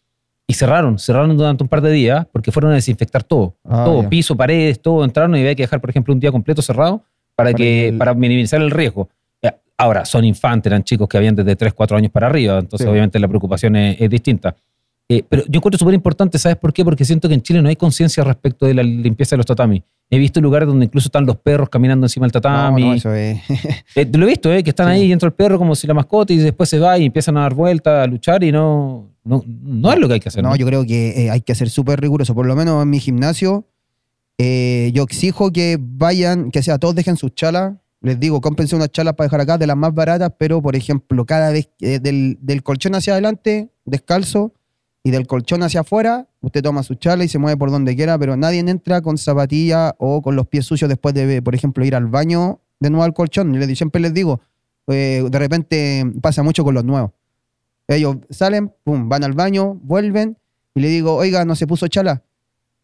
Y 0.47 0.55
cerraron, 0.55 0.99
cerraron 0.99 1.37
durante 1.37 1.63
un 1.65 1.69
par 1.69 1.81
de 1.81 1.91
días 1.91 2.27
porque 2.31 2.53
fueron 2.53 2.73
a 2.73 2.75
desinfectar 2.75 3.23
todo. 3.25 3.57
Ah, 3.65 3.85
todo, 3.87 4.03
ya. 4.03 4.09
piso, 4.11 4.37
paredes, 4.37 4.81
todo. 4.81 5.03
Entraron 5.05 5.35
y 5.37 5.41
había 5.41 5.55
que 5.55 5.63
dejar, 5.63 5.81
por 5.81 5.89
ejemplo, 5.91 6.13
un 6.13 6.21
día 6.21 6.31
completo 6.31 6.61
cerrado 6.61 6.99
para, 7.35 7.49
Para 7.51 7.55
que, 7.55 7.89
el- 7.89 7.99
para 7.99 8.13
minimizar 8.15 8.61
el 8.61 8.71
riesgo. 8.71 9.09
Eh, 9.41 9.51
ahora, 9.79 10.05
son 10.05 10.25
infantes, 10.25 10.71
eran 10.71 10.85
chicos 10.85 11.09
que 11.09 11.17
habían 11.17 11.35
desde 11.35 11.57
3, 11.57 11.73
4 11.73 11.97
años 11.97 12.13
para 12.13 12.27
arriba, 12.27 12.59
entonces 12.59 12.85
Sí. 12.85 12.91
obviamente 12.91 13.19
la 13.19 13.27
preocupación 13.29 13.75
es, 13.77 14.01
es 14.01 14.11
distinta. 14.11 14.55
Eh, 15.09 15.23
pero 15.29 15.45
yo 15.49 15.59
encuentro 15.59 15.79
súper 15.79 15.95
importante, 15.95 16.39
¿sabes 16.39 16.57
por 16.59 16.73
qué? 16.73 16.85
Porque 16.85 17.05
siento 17.05 17.27
que 17.29 17.35
en 17.35 17.43
Chile 17.43 17.61
no 17.63 17.69
hay 17.69 17.77
conciencia 17.77 18.23
respecto 18.25 18.67
de 18.67 18.75
la 18.75 18.83
limpieza 18.83 19.37
de 19.37 19.39
los 19.39 19.47
tatamis. 19.47 19.83
He 20.11 20.19
visto 20.19 20.41
lugares 20.41 20.69
donde 20.69 20.85
incluso 20.85 21.09
están 21.09 21.27
los 21.27 21.37
perros 21.37 21.69
caminando 21.69 22.07
encima 22.07 22.25
del 22.27 22.33
tatami. 22.33 22.85
no, 22.85 22.95
eso 22.95 23.13
es. 23.15 23.41
Eh, 23.97 24.09
lo 24.13 24.27
he 24.27 24.29
visto, 24.29 24.53
¿eh? 24.53 24.63
que 24.63 24.71
están 24.71 24.89
Sí. 24.89 24.93
ahí 25.01 25.07
y 25.09 25.13
entra 25.13 25.27
el 25.29 25.33
perro 25.33 25.59
como 25.59 25.75
si 25.75 25.87
la 25.87 25.95
mascota 25.95 26.33
y 26.33 26.37
después 26.37 26.69
se 26.69 26.79
va 26.79 26.99
y 26.99 27.07
empiezan 27.07 27.37
a 27.37 27.41
dar 27.41 27.55
vueltas, 27.55 28.05
a 28.05 28.07
luchar 28.07 28.45
y 28.45 28.53
no, 28.53 29.11
no, 29.25 29.43
no 29.47 29.93
es 29.93 29.99
lo 29.99 30.07
que 30.07 30.15
hay 30.15 30.21
que 30.21 30.29
hacer. 30.29 30.43
No, 30.43 30.51
¿no? 30.51 30.57
yo 30.57 30.67
creo 30.67 30.85
que 30.85 31.25
eh, 31.27 31.31
hay 31.31 31.41
que 31.41 31.55
ser 31.55 31.71
súper 31.71 32.01
riguroso. 32.01 32.35
Por 32.35 32.47
lo 32.47 32.55
menos 32.55 32.83
en 32.83 32.91
mi 32.91 33.01
gimnasio, 33.01 33.67
eh, 34.39 34.91
yo 34.95 35.03
exijo 35.05 35.51
que 35.53 35.79
vayan, 35.81 36.51
que 36.51 36.63
sea, 36.63 36.79
todos 36.79 36.95
dejen 36.95 37.17
sus 37.17 37.35
chalas. 37.35 37.75
Les 38.01 38.21
digo, 38.21 38.41
cómprense 38.43 38.77
unas 38.77 38.91
chalas 38.91 39.15
para 39.15 39.27
dejar 39.27 39.41
acá 39.41 39.57
de 39.59 39.67
las 39.67 39.77
más 39.77 39.95
baratas, 39.95 40.31
pero 40.39 40.61
por 40.61 40.77
ejemplo, 40.77 41.25
cada 41.25 41.51
vez 41.51 41.71
eh, 41.81 41.99
del, 42.01 42.37
del 42.43 42.63
colchón 42.63 42.95
hacia 42.95 43.15
adelante, 43.15 43.71
descalzo, 43.87 44.53
y 45.07 45.11
del 45.11 45.27
colchón 45.27 45.63
hacia 45.63 45.81
afuera, 45.81 46.27
usted 46.41 46.63
toma 46.63 46.83
su 46.83 46.95
chala 46.95 47.25
y 47.25 47.29
se 47.29 47.39
mueve 47.39 47.59
por 47.59 47.71
donde 47.71 47.95
quiera, 47.95 48.19
pero 48.19 48.39
nadie 48.39 48.61
entra 48.61 49.03
con 49.03 49.19
zapatilla 49.19 49.95
o 49.99 50.23
con 50.23 50.35
los 50.35 50.49
pies 50.49 50.65
sucios 50.65 50.89
después 50.89 51.15
de, 51.15 51.43
por 51.43 51.55
ejemplo, 51.55 51.85
ir 51.85 51.95
al 51.95 52.07
baño 52.07 52.61
de 52.81 52.89
nuevo 52.89 53.05
al 53.05 53.13
colchón. 53.13 53.53
Yo 53.53 53.77
siempre 53.77 54.01
les 54.01 54.15
digo, 54.15 54.41
eh, 54.87 55.23
de 55.31 55.39
repente 55.39 56.05
pasa 56.23 56.43
mucho 56.43 56.65
con 56.65 56.75
los 56.75 56.85
nuevos. 56.85 57.11
Ellos 57.87 58.17
salen, 58.31 58.73
pum, 58.83 59.11
van 59.11 59.25
al 59.25 59.35
baño, 59.35 59.75
vuelven 59.83 60.39
y 60.75 60.81
le 60.81 60.89
digo, 60.89 61.15
oiga, 61.15 61.45
¿no 61.45 61.55
se 61.55 61.67
puso 61.67 61.87
chala? 61.89 62.23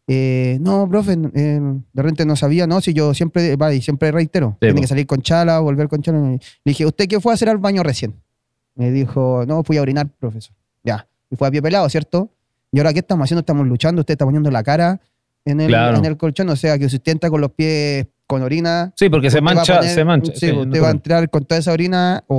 Eh, 0.05 0.59
no, 0.61 0.87
profe, 0.87 1.13
eh, 1.13 1.59
de 1.93 2.01
repente 2.01 2.23
no 2.25 2.35
sabía, 2.35 2.67
no, 2.67 2.81
si 2.81 2.93
yo 2.93 3.15
siempre, 3.15 3.55
vale, 3.55 3.81
siempre 3.81 4.11
reitero, 4.11 4.57
tiene 4.59 4.81
que 4.81 4.87
salir 4.87 5.07
con 5.07 5.23
chala, 5.23 5.59
volver 5.59 5.87
con 5.87 6.03
chala. 6.03 6.19
Le 6.19 6.39
dije, 6.65 6.85
¿usted 6.85 7.07
qué 7.07 7.19
fue 7.19 7.33
a 7.33 7.35
hacer 7.35 7.49
al 7.49 7.57
baño 7.57 7.81
recién? 7.81 8.13
Me 8.75 8.91
dijo, 8.91 9.43
no, 9.47 9.63
fui 9.63 9.77
a 9.77 9.81
orinar, 9.81 10.07
profesor. 10.19 10.55
Ya, 10.83 11.07
y 11.31 11.35
fue 11.35 11.47
a 11.47 11.51
pie 11.51 11.61
pelado, 11.61 11.89
¿cierto? 11.89 12.29
Y 12.71 12.77
ahora, 12.79 12.93
¿qué 12.93 12.99
estamos 12.99 13.23
haciendo? 13.25 13.39
Estamos 13.39 13.65
luchando, 13.67 14.01
usted 14.01 14.13
está 14.13 14.25
poniendo 14.25 14.51
la 14.51 14.61
cara 14.63 14.99
en 15.45 15.59
el, 15.61 15.67
Claro. 15.69 15.97
en 15.97 16.05
el 16.05 16.17
colchón, 16.17 16.49
o 16.49 16.55
sea, 16.55 16.77
que 16.77 16.87
si 16.89 16.97
usted 16.97 17.13
entra 17.13 17.29
con 17.29 17.41
los 17.41 17.51
pies 17.51 18.05
con 18.27 18.41
orina, 18.43 18.93
Sí, 18.95 19.09
porque 19.09 19.29
se 19.31 19.41
mancha, 19.41 19.79
poner- 19.79 19.93
se 19.93 20.05
mancha. 20.05 20.31
Sí, 20.35 20.51
usted 20.51 20.65
no 20.67 20.81
va 20.81 20.89
a 20.89 20.91
entrar 20.91 21.29
con 21.29 21.43
toda 21.45 21.59
esa 21.59 21.71
orina 21.73 22.23
o, 22.27 22.35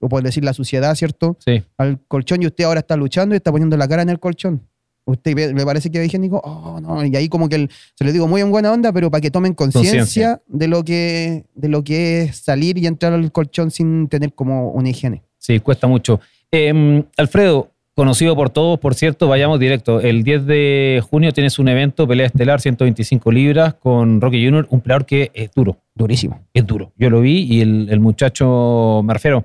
o, 0.00 0.04
o 0.06 0.08
por 0.08 0.22
decir 0.22 0.44
la 0.44 0.52
suciedad, 0.52 0.94
¿cierto? 0.94 1.36
sí. 1.44 1.62
al 1.76 1.98
colchón 2.08 2.42
y 2.42 2.46
usted 2.46 2.64
ahora 2.64 2.80
está 2.80 2.96
luchando 2.96 3.34
y 3.34 3.36
está 3.36 3.50
poniendo 3.50 3.76
la 3.76 3.88
cara 3.88 4.02
en 4.02 4.08
el 4.10 4.18
colchón. 4.20 4.62
¿Usted 5.04 5.34
le 5.54 5.64
parece 5.66 5.90
que 5.90 5.98
es 6.00 6.06
higiénico? 6.06 6.40
Oh, 6.44 6.80
no. 6.80 7.04
Y 7.04 7.14
ahí 7.16 7.28
como 7.28 7.48
que 7.48 7.56
el- 7.56 7.70
se 7.98 8.04
le 8.04 8.12
digo 8.12 8.28
muy 8.28 8.40
en 8.40 8.52
buena 8.52 8.70
onda, 8.72 8.92
pero 8.92 9.10
para 9.10 9.20
que 9.20 9.32
tomen 9.32 9.52
conciencia 9.52 9.98
Conciencia. 9.98 10.42
de 10.46 10.68
lo 10.68 10.84
que 10.84 11.44
de 11.56 11.68
lo 11.68 11.82
que 11.82 12.22
es 12.22 12.36
salir 12.36 12.78
y 12.78 12.86
entrar 12.86 13.12
al 13.12 13.32
colchón 13.32 13.72
sin 13.72 14.06
tener 14.08 14.32
como 14.32 14.70
una 14.70 14.88
higiene. 14.88 15.24
Sí, 15.38 15.58
cuesta 15.58 15.88
mucho. 15.88 16.20
Eh, 16.52 17.04
Alfredo, 17.16 17.71
conocido 17.94 18.34
por 18.34 18.50
todos, 18.50 18.78
por 18.78 18.94
cierto, 18.94 19.28
vayamos 19.28 19.60
directo. 19.60 20.00
El 20.00 20.22
10 20.24 20.46
de 20.46 21.02
junio 21.08 21.32
tienes 21.32 21.58
un 21.58 21.68
evento, 21.68 22.06
pelea 22.08 22.26
estelar, 22.26 22.60
125 22.60 23.30
libras, 23.32 23.74
con 23.74 24.20
Rocky 24.20 24.44
Jr., 24.44 24.66
un 24.70 24.80
peleador 24.80 25.06
que 25.06 25.30
es 25.34 25.50
duro, 25.52 25.78
Durísimo. 25.94 26.40
es 26.54 26.66
duro. 26.66 26.92
Yo 26.96 27.10
lo 27.10 27.20
vi 27.20 27.42
y 27.42 27.60
el, 27.60 27.88
el 27.90 28.00
muchacho, 28.00 29.02
me 29.04 29.12
refiero, 29.12 29.44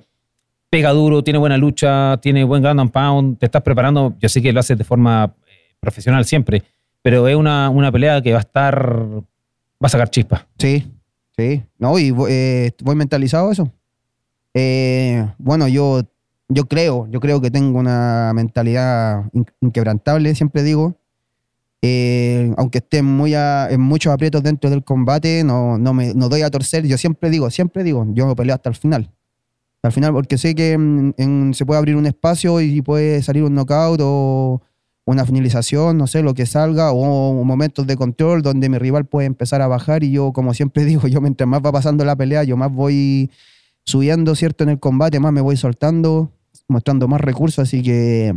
pega 0.70 0.92
duro, 0.92 1.24
tiene 1.24 1.40
buena 1.40 1.58
lucha, 1.58 2.18
tiene 2.22 2.44
buen 2.44 2.62
ground 2.62 2.80
and 2.80 2.92
pound, 2.92 3.38
te 3.38 3.46
estás 3.46 3.62
preparando, 3.62 4.16
yo 4.20 4.30
sé 4.30 4.42
que 4.42 4.52
lo 4.54 4.60
haces 4.60 4.78
de 4.78 4.84
forma 4.84 5.34
eh, 5.48 5.76
profesional 5.80 6.26
siempre, 6.26 6.64
pero 7.02 7.28
es 7.28 7.36
una, 7.36 7.70
una 7.70 7.92
pelea 7.92 8.22
que 8.22 8.32
va 8.32 8.40
a 8.40 8.42
estar, 8.42 8.96
va 8.98 9.24
a 9.82 9.90
sacar 9.90 10.10
chispas. 10.10 10.46
Sí, 10.58 10.86
sí. 11.38 11.64
No, 11.78 11.98
y 12.00 12.14
eh, 12.30 12.72
voy 12.84 12.96
mentalizado 12.96 13.52
eso. 13.52 13.72
Eh, 14.54 15.26
bueno, 15.38 15.68
yo, 15.68 16.02
yo 16.50 16.66
creo, 16.68 17.08
yo 17.10 17.20
creo 17.20 17.42
que 17.42 17.52
tengo 17.52 17.80
una 17.80 18.32
mentalidad 18.36 19.26
in- 19.34 19.46
inquebrantable, 19.62 20.34
siempre 20.36 20.64
digo. 20.64 20.96
Eh, 21.82 22.54
aunque 22.58 22.80
esté 22.80 23.02
muy 23.04 23.36
a- 23.36 23.68
en 23.70 23.82
muchos 23.82 24.12
aprietos 24.14 24.44
dentro 24.44 24.70
del 24.70 24.84
combate, 24.84 25.44
no, 25.44 25.78
no 25.78 25.94
me 25.94 26.14
no 26.16 26.30
doy 26.30 26.42
a 26.42 26.50
torcer. 26.50 26.86
Yo 26.88 26.98
siempre 26.98 27.30
digo, 27.30 27.50
siempre 27.52 27.84
digo, 27.84 28.06
yo 28.14 28.36
peleo 28.36 28.56
hasta 28.56 28.70
el 28.70 28.76
final. 28.76 29.12
El 29.84 29.92
final, 29.92 30.14
porque 30.14 30.38
sé 30.38 30.56
que 30.56 30.78
se 31.54 31.66
puede 31.66 31.78
abrir 31.78 31.96
un 31.96 32.08
espacio 32.08 32.60
y 32.62 32.82
puede 32.82 33.22
salir 33.22 33.44
un 33.44 33.54
knockout 33.56 34.00
o 34.04 34.62
una 35.06 35.26
finalización, 35.26 35.98
no 35.98 36.08
sé, 36.08 36.22
lo 36.24 36.34
que 36.34 36.46
salga, 36.46 36.92
o 36.92 37.44
momentos 37.46 37.88
de 37.88 37.96
control 37.96 38.42
donde 38.42 38.68
mi 38.70 38.78
rival 38.78 39.06
puede 39.06 39.28
empezar 39.28 39.62
a 39.62 39.68
bajar 39.68 40.04
y 40.04 40.12
yo, 40.12 40.34
como 40.34 40.54
siempre 40.54 40.84
digo, 40.86 41.08
yo 41.08 41.22
mientras 41.22 41.48
más 41.48 41.62
va 41.66 41.72
pasando 41.72 42.04
la 42.06 42.16
pelea, 42.16 42.44
yo 42.44 42.58
más 42.58 42.72
voy 42.72 43.32
subiendo, 43.86 44.36
¿cierto? 44.36 44.64
En 44.66 44.72
el 44.72 44.80
combate, 44.80 45.20
más 45.20 45.32
me 45.32 45.42
voy 45.42 45.56
soltando, 45.58 46.32
mostrando 46.68 47.08
más 47.08 47.22
recursos, 47.22 47.60
así 47.60 47.82
que 47.82 48.34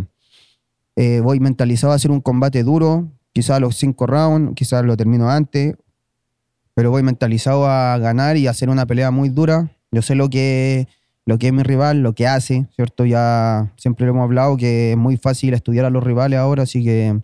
eh, 0.97 1.21
voy 1.21 1.41
mentalizado 1.41 1.93
a 1.93 1.97
hacer 1.97 2.11
un 2.11 2.21
combate 2.21 2.63
duro, 2.63 3.09
quizás 3.33 3.61
los 3.61 3.77
cinco 3.77 4.07
rounds, 4.07 4.55
quizás 4.55 4.85
lo 4.85 4.97
termino 4.97 5.31
antes, 5.31 5.75
pero 6.75 6.91
voy 6.91 7.03
mentalizado 7.03 7.67
a 7.67 7.99
ganar 7.99 8.37
y 8.37 8.47
a 8.47 8.51
hacer 8.51 8.71
una 8.71 8.87
pelea 8.87 9.11
muy 9.11 9.29
dura. 9.29 9.71
Yo 9.93 10.03
sé 10.03 10.15
lo 10.15 10.31
que, 10.31 10.89
lo 11.27 11.39
que 11.39 11.49
es 11.49 11.53
mi 11.53 11.63
rival, 11.63 12.03
lo 12.03 12.15
que 12.15 12.27
hace, 12.27 12.67
¿cierto? 12.75 13.05
Ya 13.05 13.73
siempre 13.77 14.07
lo 14.07 14.13
hemos 14.13 14.25
hablado 14.25 14.57
que 14.57 14.93
es 14.93 14.97
muy 14.97 15.17
fácil 15.17 15.55
estudiar 15.55 15.85
a 15.85 15.91
los 15.91 16.03
rivales 16.03 16.39
ahora, 16.39 16.63
así 16.63 16.85
que 16.85 17.21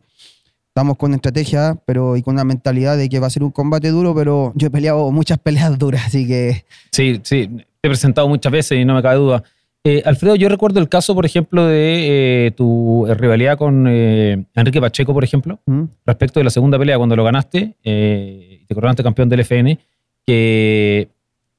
estamos 0.68 0.96
con 0.96 1.14
estrategia, 1.14 1.78
pero 1.86 2.16
y 2.16 2.22
con 2.22 2.34
una 2.34 2.44
mentalidad 2.44 2.98
de 2.98 3.08
que 3.08 3.18
va 3.18 3.28
a 3.28 3.30
ser 3.30 3.42
un 3.44 3.50
combate 3.50 3.88
duro, 3.88 4.14
pero 4.14 4.52
yo 4.56 4.66
he 4.66 4.70
peleado 4.70 5.10
muchas 5.10 5.38
peleas 5.42 5.78
duras, 5.78 6.06
así 6.06 6.26
que 6.26 6.66
Sí, 6.92 7.20
sí, 7.22 7.48
te 7.48 7.66
he 7.82 7.88
presentado 7.88 8.28
muchas 8.28 8.52
veces 8.52 8.78
y 8.78 8.84
no 8.84 8.94
me 8.94 9.02
cabe 9.02 9.16
duda. 9.16 9.42
Eh, 9.88 10.02
Alfredo, 10.04 10.34
yo 10.34 10.48
recuerdo 10.48 10.80
el 10.80 10.88
caso, 10.88 11.14
por 11.14 11.24
ejemplo, 11.24 11.64
de 11.64 12.46
eh, 12.46 12.50
tu 12.56 13.06
rivalidad 13.16 13.56
con 13.56 13.86
eh, 13.88 14.44
Enrique 14.56 14.80
Pacheco, 14.80 15.14
por 15.14 15.22
ejemplo, 15.22 15.60
¿Mm? 15.64 15.84
respecto 16.04 16.40
de 16.40 16.44
la 16.44 16.50
segunda 16.50 16.76
pelea 16.76 16.96
cuando 16.96 17.14
lo 17.14 17.22
ganaste 17.22 17.76
y 17.84 18.64
te 18.66 18.74
coronaste 18.74 19.04
campeón 19.04 19.28
del 19.28 19.40
FN, 19.40 19.78
que, 20.26 21.08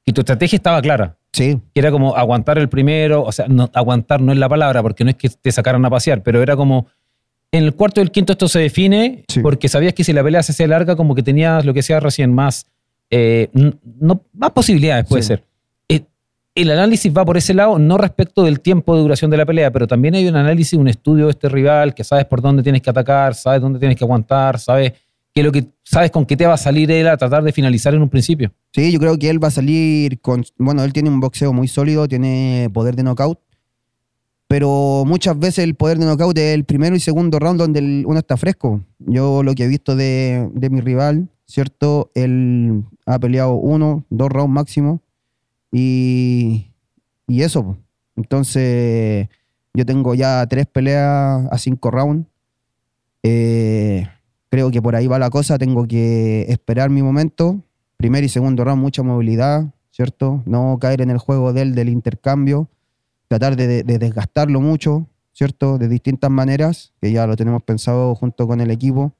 que 0.05 0.11
tu 0.11 0.19
estrategia 0.19 0.57
estaba 0.57 0.81
clara, 0.81 1.15
sí, 1.31 1.57
que 1.73 1.79
era 1.79 1.89
como 1.89 2.17
aguantar 2.17 2.57
el 2.57 2.67
primero, 2.67 3.23
o 3.23 3.31
sea, 3.31 3.47
no, 3.47 3.69
aguantar 3.73 4.19
no 4.19 4.33
es 4.33 4.37
la 4.37 4.49
palabra, 4.49 4.81
porque 4.83 5.05
no 5.05 5.09
es 5.11 5.15
que 5.15 5.29
te 5.29 5.49
sacaran 5.53 5.85
a 5.85 5.89
pasear, 5.89 6.21
pero 6.21 6.41
era 6.41 6.57
como, 6.57 6.87
en 7.53 7.63
el 7.63 7.75
cuarto 7.75 8.01
y 8.01 8.03
el 8.03 8.11
quinto 8.11 8.33
esto 8.33 8.49
se 8.49 8.59
define, 8.59 9.23
Sí. 9.29 9.39
porque 9.39 9.69
sabías 9.69 9.93
que 9.93 10.03
si 10.03 10.11
la 10.11 10.21
pelea 10.21 10.43
se 10.43 10.51
hacía 10.51 10.67
larga, 10.67 10.97
como 10.97 11.15
que 11.15 11.23
tenías 11.23 11.63
lo 11.63 11.73
que 11.73 11.81
sea 11.81 12.01
recién 12.01 12.33
más, 12.33 12.65
no, 13.09 14.21
más 14.33 14.51
posibilidades, 14.51 15.05
puede 15.07 15.21
Sí. 15.23 15.27
ser. 15.29 15.46
El 16.57 16.71
análisis 16.71 17.15
va 17.15 17.23
por 17.23 17.37
ese 17.37 17.53
lado, 17.53 17.77
no 17.77 17.99
respecto 17.99 18.41
del 18.41 18.61
tiempo 18.61 18.95
de 18.95 19.03
duración 19.03 19.29
de 19.29 19.37
la 19.37 19.45
pelea, 19.45 19.71
pero 19.71 19.85
también 19.85 20.15
hay 20.15 20.27
un 20.27 20.35
análisis, 20.35 20.73
un 20.73 20.87
estudio 20.87 21.25
de 21.25 21.31
este 21.33 21.49
rival, 21.49 21.93
que 21.93 22.03
sabes 22.03 22.25
por 22.25 22.41
dónde 22.41 22.63
tienes 22.63 22.81
que 22.81 22.89
atacar, 22.89 23.35
sabes 23.35 23.61
dónde 23.61 23.77
tienes 23.77 23.95
que 23.95 24.03
aguantar, 24.03 24.57
sabes 24.59 24.93
que 25.35 25.43
lo 25.43 25.51
que 25.51 25.67
sabes 25.83 26.09
con 26.09 26.25
qué 26.25 26.35
te 26.35 26.47
va 26.47 26.55
a 26.55 26.57
salir 26.57 26.89
él 26.89 27.07
a 27.09 27.15
tratar 27.15 27.43
de 27.43 27.51
finalizar 27.51 27.93
en 27.93 28.01
un 28.01 28.09
principio. 28.09 28.51
Sí, 28.73 28.91
yo 28.91 28.97
creo 28.97 29.19
que 29.19 29.29
él 29.29 29.41
va 29.41 29.49
a 29.49 29.51
salir 29.51 30.19
con. 30.19 30.43
Bueno, 30.57 30.83
él 30.83 30.93
tiene 30.93 31.11
un 31.11 31.19
boxeo 31.19 31.53
muy 31.53 31.67
sólido, 31.67 32.07
tiene 32.07 32.71
poder 32.73 32.95
de 32.95 33.03
knockout. 33.03 33.37
Pero 34.47 35.03
muchas 35.05 35.37
veces 35.37 35.59
el 35.59 35.75
poder 35.75 35.99
de 35.99 36.07
knockout 36.07 36.35
es 36.39 36.55
el 36.55 36.63
primero 36.63 36.95
y 36.95 36.99
segundo 36.99 37.37
round 37.37 37.59
donde 37.59 38.03
uno 38.03 38.17
está 38.17 38.35
fresco. 38.35 38.81
Yo 38.97 39.43
lo 39.43 39.53
que 39.53 39.65
he 39.65 39.67
visto 39.67 39.95
de, 39.95 40.49
de 40.53 40.71
mi 40.71 40.81
rival, 40.81 41.29
¿cierto? 41.45 42.09
Él 42.15 42.83
ha 43.05 43.19
peleado 43.19 43.53
uno, 43.53 44.05
dos 44.09 44.29
rounds 44.29 44.51
máximo. 44.51 45.03
Y, 45.71 46.71
y 47.27 47.41
eso. 47.41 47.77
Entonces, 48.15 49.27
yo 49.73 49.85
tengo 49.85 50.15
ya 50.15 50.45
tres 50.47 50.65
peleas 50.67 51.45
a 51.51 51.57
cinco 51.57 51.91
rounds. 51.91 52.27
Eh, 53.23 54.07
creo 54.49 54.71
que 54.71 54.81
por 54.81 54.95
ahí 54.95 55.07
va 55.07 55.19
la 55.19 55.29
cosa. 55.29 55.57
Tengo 55.57 55.87
que 55.87 56.45
esperar 56.49 56.89
mi 56.89 57.01
momento 57.01 57.61
primer 57.97 58.23
y 58.23 58.29
segundo 58.29 58.63
round 58.63 58.81
mucha 58.81 59.01
movilidad, 59.03 59.73
¿cierto? 59.91 60.43
No 60.45 60.77
caer 60.79 61.01
en 61.01 61.09
el 61.09 61.17
juego 61.17 61.51
del, 61.51 61.73
del 61.73 61.89
intercambio, 61.89 62.69
tratar 63.27 63.55
de- 63.55 63.83
de 63.83 63.97
desgastarlo 63.97 64.61
mucho, 64.61 65.07
¿cierto? 65.33 65.77
De 65.79 65.87
distintas 65.87 66.29
maneras, 66.29 66.93
que 67.01 67.11
ya 67.11 67.25
lo 67.25 67.35
tenemos 67.35 67.63
pensado 67.63 68.13
junto 68.13 68.47
con 68.47 68.61
el 68.61 68.69
equipo, 68.69 69.13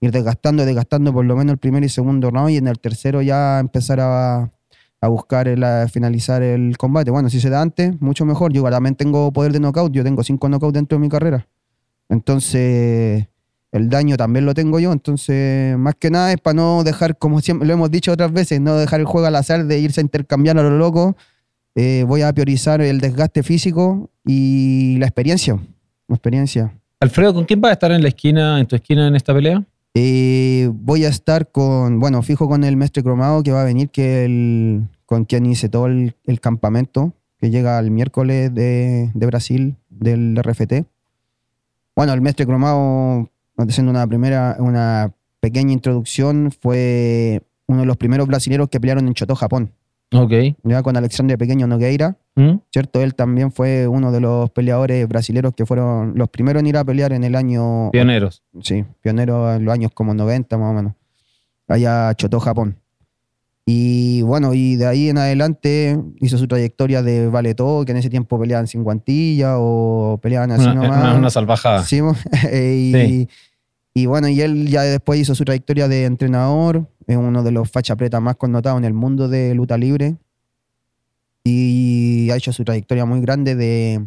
ir 0.00 0.10
desgastando, 0.12 0.64
desgastando 0.64 1.12
por 1.12 1.26
lo 1.26 1.36
menos 1.36 1.52
el 1.52 1.58
primer 1.58 1.84
y 1.84 1.90
segundo 1.90 2.30
round 2.30 2.50
y 2.50 2.56
en 2.56 2.68
el 2.68 2.78
tercero 2.80 3.20
ya 3.20 3.60
empezar 3.60 4.00
a, 4.00 4.50
a 5.02 5.08
buscar 5.08 5.48
el, 5.48 5.64
finalizar 5.90 6.42
el 6.42 6.78
combate. 6.78 7.10
Bueno, 7.10 7.28
si 7.28 7.40
se 7.40 7.50
da 7.50 7.60
antes, 7.60 8.00
mucho 8.00 8.24
mejor. 8.24 8.52
Yo 8.52 8.62
también 8.70 8.94
tengo 8.94 9.32
poder 9.32 9.52
de 9.52 9.58
knockout, 9.58 9.92
yo 9.92 10.04
tengo 10.04 10.22
cinco 10.22 10.48
knockouts 10.48 10.72
dentro 10.72 10.96
de 10.96 11.00
mi 11.00 11.08
carrera. 11.08 11.46
Entonces, 12.08 13.26
el 13.72 13.88
daño 13.88 14.16
también 14.16 14.46
lo 14.46 14.54
tengo 14.54 14.78
yo, 14.78 14.92
entonces 14.92 15.76
más 15.76 15.94
que 15.96 16.10
nada 16.10 16.32
es 16.32 16.38
para 16.38 16.54
no 16.54 16.84
dejar, 16.84 17.18
como 17.18 17.40
siempre 17.40 17.66
lo 17.66 17.74
hemos 17.74 17.90
dicho 17.90 18.12
otras 18.12 18.32
veces, 18.32 18.60
no 18.60 18.76
dejar 18.76 19.00
el 19.00 19.06
juego 19.06 19.26
al 19.26 19.34
azar 19.34 19.64
de 19.64 19.78
irse 19.80 20.00
a 20.00 20.04
intercambiar 20.04 20.56
a 20.56 20.62
lo 20.62 20.78
loco. 20.78 21.16
Eh, 21.74 22.04
voy 22.06 22.22
a 22.22 22.32
priorizar 22.32 22.80
el 22.80 23.00
desgaste 23.00 23.42
físico 23.42 24.08
y 24.24 24.98
la 24.98 25.06
experiencia. 25.06 25.58
La 26.06 26.14
experiencia. 26.14 26.72
Alfredo, 27.00 27.34
¿con 27.34 27.44
quién 27.44 27.60
vas 27.60 27.70
a 27.70 27.72
estar 27.72 27.90
en 27.90 28.02
la 28.02 28.08
esquina, 28.08 28.60
en 28.60 28.66
tu 28.66 28.76
esquina 28.76 29.08
en 29.08 29.16
esta 29.16 29.34
pelea? 29.34 29.64
Eh, 29.94 30.70
voy 30.72 31.04
a 31.04 31.08
estar 31.08 31.50
con, 31.50 32.00
bueno, 32.00 32.22
fijo 32.22 32.48
con 32.48 32.64
el 32.64 32.76
mestre 32.76 33.02
cromado 33.02 33.42
que 33.42 33.52
va 33.52 33.62
a 33.62 33.64
venir, 33.64 33.90
que 33.90 34.24
el, 34.24 34.88
con 35.04 35.24
quien 35.24 35.44
hice 35.46 35.68
todo 35.68 35.86
el, 35.86 36.14
campamento, 36.40 37.12
que 37.38 37.50
llega 37.50 37.78
el 37.78 37.90
miércoles 37.90 38.54
de, 38.54 39.10
de 39.12 39.26
Brasil, 39.26 39.76
del 39.90 40.36
RFT. 40.42 40.86
Bueno, 41.94 42.14
el 42.14 42.22
mestre 42.22 42.46
cromado, 42.46 43.30
haciendo 43.58 43.90
una 43.90 44.06
primera, 44.06 44.56
una 44.58 45.12
pequeña 45.40 45.72
introducción, 45.72 46.50
fue 46.58 47.42
uno 47.66 47.80
de 47.80 47.86
los 47.86 47.98
primeros 47.98 48.26
brasileños 48.26 48.70
que 48.70 48.80
pelearon 48.80 49.06
en 49.08 49.14
Chotó, 49.14 49.34
Japón. 49.34 49.72
Ok. 50.12 50.32
Ya 50.64 50.82
con 50.82 50.96
Alexandre 50.96 51.36
Pequeño 51.38 51.66
Nogueira, 51.66 52.16
¿Mm? 52.34 52.56
¿cierto? 52.72 53.00
Él 53.02 53.14
también 53.14 53.50
fue 53.52 53.86
uno 53.88 54.12
de 54.12 54.20
los 54.20 54.50
peleadores 54.50 55.06
brasileños 55.08 55.52
que 55.56 55.66
fueron 55.66 56.12
los 56.16 56.28
primeros 56.28 56.60
en 56.60 56.66
ir 56.66 56.76
a 56.76 56.84
pelear 56.84 57.12
en 57.12 57.24
el 57.24 57.34
año 57.34 57.90
Pioneros. 57.90 58.42
Sí, 58.62 58.84
pionero 59.00 59.52
en 59.54 59.64
los 59.64 59.72
años 59.74 59.90
como 59.94 60.14
90 60.14 60.58
más 60.58 60.70
o 60.70 60.74
menos. 60.74 60.92
Allá 61.68 62.10
a 62.10 62.14
Chotó, 62.14 62.40
Japón. 62.40 62.76
Y 63.64 64.22
bueno, 64.22 64.54
y 64.54 64.74
de 64.74 64.86
ahí 64.86 65.08
en 65.08 65.18
adelante 65.18 65.96
hizo 66.20 66.36
su 66.36 66.48
trayectoria 66.48 67.00
de 67.02 67.28
vale 67.28 67.54
todo, 67.54 67.84
que 67.84 67.92
en 67.92 67.98
ese 67.98 68.10
tiempo 68.10 68.38
peleaban 68.38 68.66
sin 68.66 68.82
guantilla 68.82 69.54
o 69.58 70.18
peleaban 70.20 70.50
así 70.50 70.64
Una, 70.64 70.74
nomás. 70.74 70.98
una- 71.04 71.14
una 71.14 71.30
salvajada. 71.30 71.84
Sí, 71.84 72.00
y, 72.52 72.92
Sí. 72.92 73.28
Y 73.94 74.06
bueno, 74.06 74.28
y 74.28 74.40
él 74.40 74.68
ya 74.68 74.82
después 74.82 75.20
hizo 75.20 75.34
su 75.34 75.44
trayectoria 75.44 75.88
de 75.88 76.04
entrenador, 76.04 76.86
es 77.06 77.16
uno 77.16 77.42
de 77.42 77.50
los 77.52 77.70
fachapretas 77.70 78.22
más 78.22 78.36
connotados 78.36 78.78
en 78.78 78.84
el 78.84 78.94
mundo 78.94 79.28
de 79.28 79.54
lucha 79.54 79.76
libre. 79.76 80.16
Y 81.44 82.30
ha 82.30 82.36
hecho 82.36 82.52
su 82.52 82.64
trayectoria 82.64 83.04
muy 83.04 83.20
grande 83.20 83.56
de, 83.56 84.00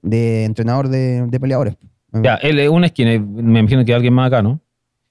de 0.00 0.44
entrenador 0.44 0.88
de, 0.88 1.26
de 1.26 1.40
peleadores. 1.40 1.76
Ya, 2.12 2.36
él 2.36 2.58
es 2.58 2.68
una 2.70 2.86
esquina. 2.86 3.10
Me 3.18 3.60
imagino 3.60 3.84
que 3.84 3.92
alguien 3.94 4.14
más 4.14 4.28
acá, 4.28 4.42
¿no? 4.42 4.60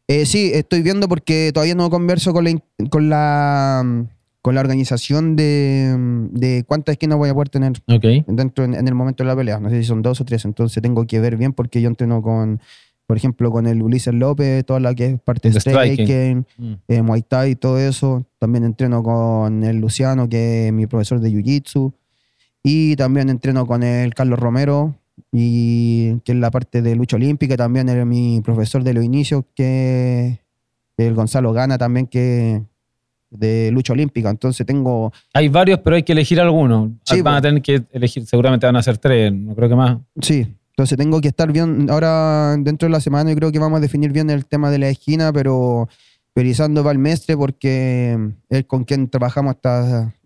Eh, 0.07 0.25
sí, 0.25 0.51
estoy 0.53 0.81
viendo 0.81 1.07
porque 1.07 1.51
todavía 1.53 1.75
no 1.75 1.89
converso 1.89 2.33
con 2.33 2.43
la, 2.45 2.59
con 2.89 3.09
la, 3.09 4.05
con 4.41 4.55
la 4.55 4.61
organización 4.61 5.35
de, 5.35 5.95
de 6.31 6.63
cuántas 6.67 6.93
esquinas 6.93 7.17
voy 7.17 7.29
a 7.29 7.33
poder 7.33 7.49
tener 7.49 7.73
Ok. 7.87 8.25
dentro 8.27 8.65
en, 8.65 8.73
en 8.73 8.87
el 8.87 8.95
momento 8.95 9.23
de 9.23 9.27
la 9.27 9.35
pelea. 9.35 9.59
No 9.59 9.69
sé 9.69 9.77
si 9.77 9.83
son 9.83 10.01
dos 10.01 10.19
o 10.19 10.25
tres, 10.25 10.43
entonces 10.45 10.81
tengo 10.81 11.05
que 11.05 11.19
ver 11.19 11.37
bien 11.37 11.53
porque 11.53 11.79
yo 11.81 11.87
entreno 11.87 12.21
con, 12.23 12.59
por 13.07 13.17
ejemplo, 13.17 13.51
con 13.51 13.67
el 13.67 13.81
Ulises 13.81 14.13
López, 14.13 14.65
toda 14.65 14.79
la 14.79 14.95
que 14.95 15.05
es 15.05 15.19
parte 15.21 15.49
de 15.49 15.59
striking. 15.59 15.93
striking, 16.05 16.45
Mm. 16.57 16.73
eh, 16.87 17.01
Muay 17.01 17.21
Thai 17.23 17.51
y 17.51 17.55
todo 17.55 17.77
eso. 17.79 18.25
También 18.39 18.63
entreno 18.63 19.03
con 19.03 19.63
el 19.63 19.77
Luciano, 19.77 20.29
que 20.29 20.67
es 20.67 20.73
mi 20.73 20.87
profesor 20.87 21.19
de 21.19 21.29
Jiu-Jitsu. 21.31 21.93
Y 22.63 22.95
también 22.95 23.29
entreno 23.29 23.65
con 23.65 23.83
el 23.83 24.13
Carlos 24.13 24.39
Romero, 24.39 24.95
y 25.31 26.19
que 26.19 26.31
es 26.31 26.37
la 26.37 26.51
parte 26.51 26.81
de 26.81 26.95
lucha 26.95 27.15
olímpica. 27.17 27.57
También 27.57 27.89
era 27.89 28.05
mi 28.05 28.41
profesor 28.41 28.83
de 28.83 28.93
los 28.93 29.03
inicios, 29.03 29.43
que 29.55 30.39
el 30.97 31.13
Gonzalo 31.15 31.51
Gana 31.53 31.77
también, 31.77 32.05
que 32.07 32.61
de 33.29 33.71
lucha 33.71 33.93
olímpica. 33.93 34.29
Entonces 34.29 34.65
tengo, 34.65 35.11
Hay 35.33 35.47
varios, 35.47 35.79
pero 35.79 35.95
hay 35.95 36.03
que 36.03 36.11
elegir 36.11 36.39
alguno. 36.39 36.91
Sí, 37.05 37.21
van 37.21 37.35
a 37.35 37.41
pues. 37.41 37.49
tener 37.49 37.61
que 37.61 37.83
elegir, 37.91 38.25
seguramente 38.25 38.65
van 38.65 38.75
a 38.75 38.83
ser 38.83 38.97
tres, 38.97 39.33
no 39.33 39.55
creo 39.55 39.69
que 39.69 39.75
más. 39.75 39.97
sí, 40.21 40.47
entonces 40.81 40.97
tengo 40.97 41.21
que 41.21 41.27
estar 41.27 41.51
bien. 41.51 41.89
Ahora, 41.91 42.55
dentro 42.57 42.87
de 42.87 42.91
la 42.91 42.99
semana, 42.99 43.29
yo 43.29 43.35
creo 43.35 43.51
que 43.51 43.59
vamos 43.59 43.77
a 43.77 43.81
definir 43.81 44.11
bien 44.11 44.29
el 44.31 44.45
tema 44.47 44.71
de 44.71 44.79
la 44.79 44.89
esquina, 44.89 45.31
pero 45.31 45.87
priorizando 46.33 46.81
para 46.81 46.93
el 46.93 46.97
mestre 46.97 47.37
porque 47.37 48.17
es 48.49 48.65
con 48.65 48.83
quien 48.83 49.07
trabajamos 49.07 49.55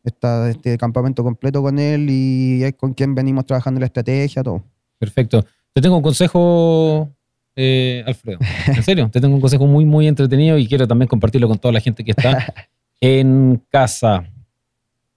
esta- 0.03 0.49
este 0.49 0.77
campamento 0.77 1.23
completo 1.23 1.61
con 1.61 1.77
él 1.77 2.07
y 2.09 2.63
es 2.63 2.73
con 2.75 2.93
quien 2.93 3.13
venimos 3.15 3.45
trabajando 3.45 3.79
la 3.81 3.87
estrategia, 3.87 4.43
todo. 4.43 4.63
Perfecto. 4.97 5.43
Te 5.73 5.81
tengo 5.81 5.97
un 5.97 6.03
consejo, 6.03 7.09
eh, 7.55 8.01
Alfredo. 8.07 8.39
En 8.67 8.83
serio, 8.83 9.09
te 9.11 9.19
tengo 9.19 9.35
un 9.35 9.41
consejo 9.41 9.65
muy, 9.67 9.83
muy 9.83 10.07
entretenido 10.07 10.57
y 10.57 10.67
quiero 10.67 10.87
también 10.87 11.09
compartirlo 11.09 11.49
con 11.49 11.57
toda 11.57 11.73
la 11.73 11.81
gente 11.81 12.01
que 12.05 12.11
está 12.11 12.53
en 13.01 13.61
casa. 13.69 14.23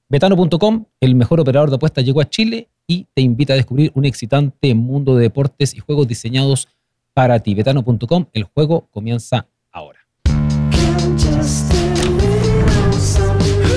Betano.com, 0.08 0.84
el 1.00 1.14
mejor 1.14 1.38
operador 1.38 1.70
de 1.70 1.76
apuestas, 1.76 2.04
llegó 2.04 2.20
a 2.20 2.28
Chile 2.28 2.68
y 2.88 3.06
te 3.14 3.20
invita 3.22 3.52
a 3.52 3.56
descubrir 3.56 3.92
un 3.94 4.06
excitante 4.06 4.74
mundo 4.74 5.14
de 5.14 5.22
deportes 5.22 5.74
y 5.74 5.78
juegos 5.78 6.08
diseñados 6.08 6.68
para 7.12 7.38
ti. 7.38 7.54
Betano.com, 7.54 8.26
el 8.32 8.44
juego 8.44 8.88
comienza 8.90 9.46
ahora. 9.70 10.00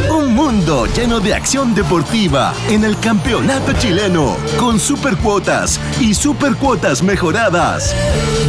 Un 0.10 0.34
mundo 0.34 0.86
lleno 0.96 1.20
de 1.20 1.34
acción 1.34 1.76
deportiva 1.76 2.54
en 2.70 2.86
el 2.86 2.98
campeonato 3.00 3.74
chileno, 3.74 4.38
con 4.58 4.80
supercuotas 4.80 5.80
y 6.00 6.14
supercuotas 6.14 7.04
mejoradas. 7.04 7.94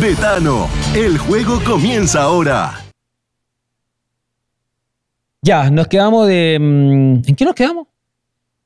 Betano, 0.00 0.68
el 0.94 1.18
juego 1.18 1.58
comienza 1.64 2.22
ahora. 2.22 2.78
Ya, 5.44 5.70
nos 5.70 5.88
quedamos 5.88 6.28
de... 6.28 6.56
mm, 6.60 7.28
¿En 7.28 7.34
qué 7.34 7.44
nos 7.44 7.54
quedamos? 7.54 7.88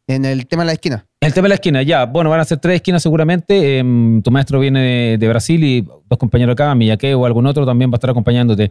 En 0.09 0.25
el 0.25 0.47
tema 0.47 0.63
de 0.63 0.67
la 0.67 0.73
esquina. 0.73 1.07
El 1.21 1.35
tema 1.35 1.47
de 1.47 1.49
la 1.51 1.55
esquina, 1.57 1.83
ya. 1.83 2.07
Bueno, 2.07 2.31
van 2.31 2.41
a 2.41 2.45
ser 2.45 2.59
tres 2.59 2.77
esquinas 2.77 3.03
seguramente. 3.03 3.79
Em, 3.79 4.23
tu 4.23 4.31
maestro 4.31 4.61
viene 4.61 5.19
de, 5.19 5.29
Brasil 5.29 5.63
y 5.65 5.81
dos 5.81 6.19
compañeros 6.19 6.53
acá, 6.53 6.75
Miyake 6.75 7.15
o 7.15 7.27
algún 7.27 7.47
otro 7.47 7.67
también 7.67 7.91
va 7.91 7.95
a 7.95 7.97
estar 7.97 8.11
acompañándote. 8.11 8.71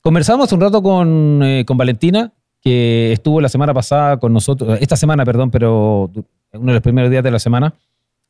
Conversamos 0.00 0.52
un 0.52 0.60
rato 0.60 0.80
con, 0.82 1.42
eh, 1.42 1.64
con 1.66 1.76
Valentina, 1.76 2.32
que 2.60 3.12
estuvo 3.12 3.40
la 3.40 3.48
semana 3.48 3.74
pasada 3.74 4.18
con 4.18 4.32
nosotros, 4.32 4.78
esta 4.80 4.96
semana, 4.96 5.24
perdón, 5.24 5.50
pero 5.50 6.10
uno 6.52 6.66
de 6.66 6.74
los 6.74 6.82
primeros 6.82 7.10
días 7.10 7.24
de 7.24 7.30
la 7.32 7.40
semana, 7.40 7.74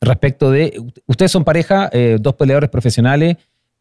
respecto 0.01 0.51
de, 0.51 0.81
ustedes 1.07 1.31
son 1.31 1.45
pareja, 1.45 1.90
eh, 1.92 2.16
dos 2.19 2.35
peleadores 2.35 2.71
profesionales, 2.71 3.37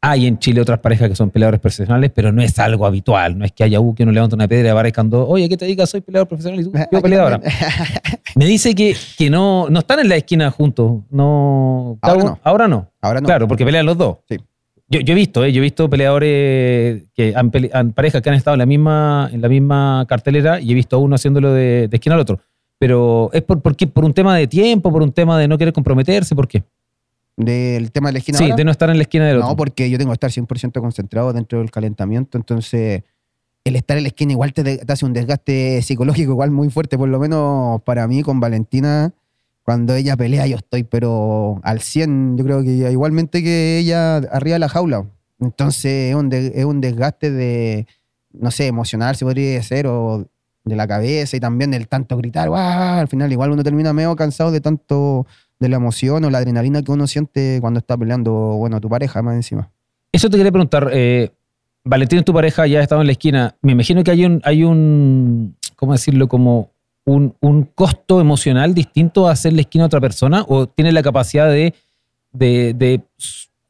hay 0.10 0.28
en 0.28 0.38
Chile 0.40 0.62
otras 0.62 0.80
parejas 0.80 1.10
que 1.10 1.16
son 1.16 1.30
peleadores 1.32 1.60
profesionales, 1.60 2.12
pero 2.14 2.32
no 2.32 2.42
es 2.42 2.58
algo 2.60 2.86
habitual, 2.86 3.38
no 3.38 3.46
es 3.46 3.52
que 3.52 3.64
haya 3.64 3.80
uh, 3.80 3.96
que 3.96 4.04
uno 4.04 4.12
levanta 4.12 4.36
una 4.36 4.48
piedra 4.48 4.68
y 4.68 4.72
aparezcan 4.72 5.10
dos, 5.10 5.26
oye, 5.30 5.50
¿qué 5.50 5.58
te 5.58 5.66
digas? 5.66 5.90
Soy 5.90 6.02
peleador 6.02 6.28
profesional 6.28 6.60
y 6.60 6.64
tú, 6.64 6.72
yo 6.92 7.02
peleadora. 7.02 7.42
Me 8.36 8.46
dice 8.46 8.76
que, 8.76 8.96
que 9.18 9.30
no, 9.30 9.68
no 9.70 9.80
están 9.80 10.00
en 10.00 10.10
la 10.10 10.16
esquina 10.18 10.52
juntos. 10.52 11.02
No, 11.10 11.98
Ahora 12.02 12.18
uno- 12.20 12.30
no. 12.32 12.40
Ahora 12.44 12.68
no. 12.68 12.92
Ahora 13.02 13.22
no. 13.22 13.26
Claro, 13.26 13.48
porque 13.48 13.66
pelean 13.66 13.86
los 13.86 13.98
dos. 13.98 14.18
Sí. 14.30 14.38
Yo, 14.88 15.00
yo 15.00 15.14
he 15.14 15.16
visto, 15.16 15.44
¿eh? 15.44 15.52
yo 15.52 15.60
he 15.60 15.64
visto 15.64 15.90
peleadores 15.90 17.04
que 17.16 17.34
han, 17.36 17.50
pele- 17.52 17.72
han- 17.74 17.92
parejas 17.94 18.22
que 18.22 18.30
han 18.30 18.36
estado 18.36 18.54
en 18.56 18.60
la 18.60 18.66
misma, 18.66 19.30
en 19.32 19.42
la 19.42 19.50
misma 19.50 20.06
cartelera 20.08 20.60
y 20.60 20.72
he 20.72 20.76
visto 20.76 20.96
a 20.98 21.00
uno 21.00 21.16
haciéndolo 21.16 21.52
de, 21.54 21.88
de 21.88 21.96
esquina 21.98 22.16
al 22.16 22.22
otro. 22.22 22.40
Pero 22.78 23.30
es 23.34 23.42
por, 23.42 23.62
por, 23.62 23.76
qué? 23.76 23.88
por 23.88 24.06
un 24.06 24.14
tema 24.14 24.36
de 24.38 24.48
tiempo, 24.48 24.92
por 24.92 25.02
un 25.02 25.12
tema 25.12 25.40
de 25.40 25.48
no 25.48 25.58
querer 25.58 25.74
comprometerse, 25.74 26.36
¿por 26.36 26.48
qué? 26.48 26.64
Del 27.38 27.92
tema 27.92 28.10
de 28.10 28.14
la 28.14 28.20
esquina. 28.20 28.38
Sí, 28.38 28.46
ahora. 28.46 28.56
de 28.56 28.64
no 28.66 28.72
estar 28.72 28.90
en 28.90 28.98
la 28.98 29.02
esquina 29.04 29.26
del 29.28 29.38
otro. 29.38 29.50
No, 29.50 29.56
porque 29.56 29.90
yo 29.90 29.98
tengo 29.98 30.12
que 30.12 30.26
estar 30.26 30.32
100% 30.32 30.80
concentrado 30.80 31.34
dentro 31.34 31.60
del 31.60 31.70
calentamiento, 31.72 32.38
entonces 32.38 33.04
el 33.66 33.76
estar 33.76 33.98
en 33.98 34.04
la 34.04 34.08
esquina 34.10 34.32
igual 34.32 34.54
te, 34.54 34.64
te 34.78 34.94
hace 34.94 35.06
un 35.06 35.12
desgaste 35.14 35.82
psicológico 35.82 36.32
igual 36.32 36.52
muy 36.52 36.70
fuerte, 36.70 36.98
por 36.98 37.10
lo 37.10 37.20
menos 37.20 37.82
para 37.82 38.08
mí 38.08 38.22
con 38.22 38.40
Valentina, 38.40 39.12
cuando 39.64 39.96
ella 39.96 40.16
pelea 40.16 40.46
yo 40.48 40.58
estoy 40.58 40.84
pero 40.84 41.60
al 41.64 41.82
100, 41.82 42.38
yo 42.38 42.44
creo 42.46 42.62
que 42.64 42.70
igualmente 42.92 43.42
que 43.44 43.80
ella 43.80 44.18
arriba 44.18 44.54
de 44.56 44.60
la 44.60 44.70
jaula. 44.70 45.06
Entonces 45.40 46.12
es 46.12 46.16
un, 46.16 46.30
de- 46.30 46.54
es 46.56 46.64
un 46.64 46.80
desgaste 46.80 47.32
de, 47.32 47.88
no 48.32 48.52
sé, 48.52 48.68
emocional 48.68 49.16
se 49.18 49.26
podría 49.26 49.56
decir, 49.56 49.88
o 49.88 50.26
de 50.64 50.76
la 50.76 50.88
cabeza 50.88 51.36
y 51.36 51.40
también 51.40 51.72
del 51.72 51.88
tanto 51.88 52.16
gritar, 52.18 52.48
al 52.54 53.08
final 53.08 53.32
igual 53.32 53.52
uno 53.52 53.64
termina 53.64 53.92
medio 53.94 54.16
cansado 54.16 54.52
de 54.52 54.62
tanto 54.62 55.28
de 55.60 55.70
la 55.70 55.78
emoción 55.78 56.24
o 56.26 56.30
la 56.30 56.40
adrenalina 56.40 56.82
que 56.82 56.92
uno 56.92 57.08
siente 57.08 57.60
cuando 57.62 57.80
está 57.80 57.98
peleando, 57.98 58.32
bueno, 58.32 58.80
tu 58.82 58.90
pareja 58.90 59.22
más 59.22 59.36
encima. 59.36 59.72
Eso 60.12 60.30
te 60.30 60.38
quería 60.38 60.52
preguntar. 60.52 60.90
Eh, 60.94 61.32
Valentín 61.84 62.24
tu 62.24 62.34
pareja, 62.34 62.66
ya 62.66 62.80
ha 62.80 62.84
estado 62.84 63.02
en 63.02 63.08
la 63.08 63.14
esquina. 63.14 63.56
Me 63.62 63.74
imagino 63.74 64.04
que 64.04 64.12
hay 64.12 64.26
un, 64.26 64.42
hay 64.44 64.64
un 64.64 65.56
¿cómo 65.76 65.94
decirlo? 65.94 66.28
Como 66.28 66.72
un, 67.06 67.36
un 67.40 67.64
costo 67.64 68.20
emocional 68.20 68.74
distinto 68.74 69.28
a 69.28 69.32
hacer 69.32 69.54
la 69.54 69.62
esquina 69.62 69.84
a 69.84 69.88
otra 69.88 70.02
persona 70.02 70.44
o 70.48 70.68
tienes 70.68 70.94
la 70.94 71.04
capacidad 71.04 71.50
de, 71.50 71.74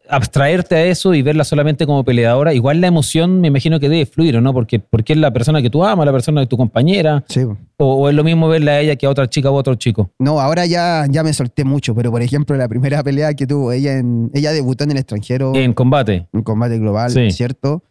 abstraerte 0.10 0.76
a 0.76 0.86
eso 0.86 1.14
y 1.14 1.22
verla 1.22 1.44
solamente 1.44 1.86
como 1.86 2.04
peleadora. 2.04 2.54
Igual 2.54 2.82
la 2.82 2.88
emoción 2.88 3.42
me 3.42 3.48
imagino 3.48 3.80
que 3.80 3.90
debe 3.90 4.06
fluir, 4.06 4.38
¿o 4.38 4.42
no? 4.42 4.54
Porque, 4.54 4.80
porque 4.80 5.14
es 5.14 5.20
la 5.20 5.32
persona 5.32 5.62
que 5.62 5.70
tú 5.70 5.84
amas, 5.84 6.06
la 6.06 6.12
persona 6.12 6.42
de 6.42 6.48
tu 6.48 6.58
compañera. 6.58 7.24
Sí. 7.28 7.42
O, 7.78 7.86
o 7.96 8.10
es 8.10 8.16
lo 8.16 8.24
mismo 8.24 8.48
verla 8.48 8.74
a 8.74 8.80
ella 8.80 8.96
que 8.96 9.06
a 9.06 9.10
otra 9.10 9.28
chica 9.30 9.50
o 9.52 9.56
a 9.58 9.60
otro 9.60 9.76
chico. 9.76 10.12
No, 10.20 10.40
ahora 10.40 10.66
ya, 10.66 11.06
ya 11.10 11.24
me 11.24 11.34
solté 11.34 11.64
mucho, 11.64 11.94
pero 11.96 12.12
por 12.12 12.22
ejemplo, 12.22 12.56
la 12.56 12.68
primera 12.68 13.04
pelea 13.04 13.34
que 13.34 13.46
tuvo, 13.48 13.72
ella 13.72 13.98
en, 13.98 14.32
ella 14.34 14.52
debutó 14.52 14.84
en 14.84 14.92
el 14.92 14.98
extranjero 14.98 15.54
En 15.56 15.74
combate. 15.74 16.28
en 16.34 16.44
combate 16.44 16.78
global, 16.80 17.12
Sí. 17.12 17.32
¿cierto? 17.32 17.84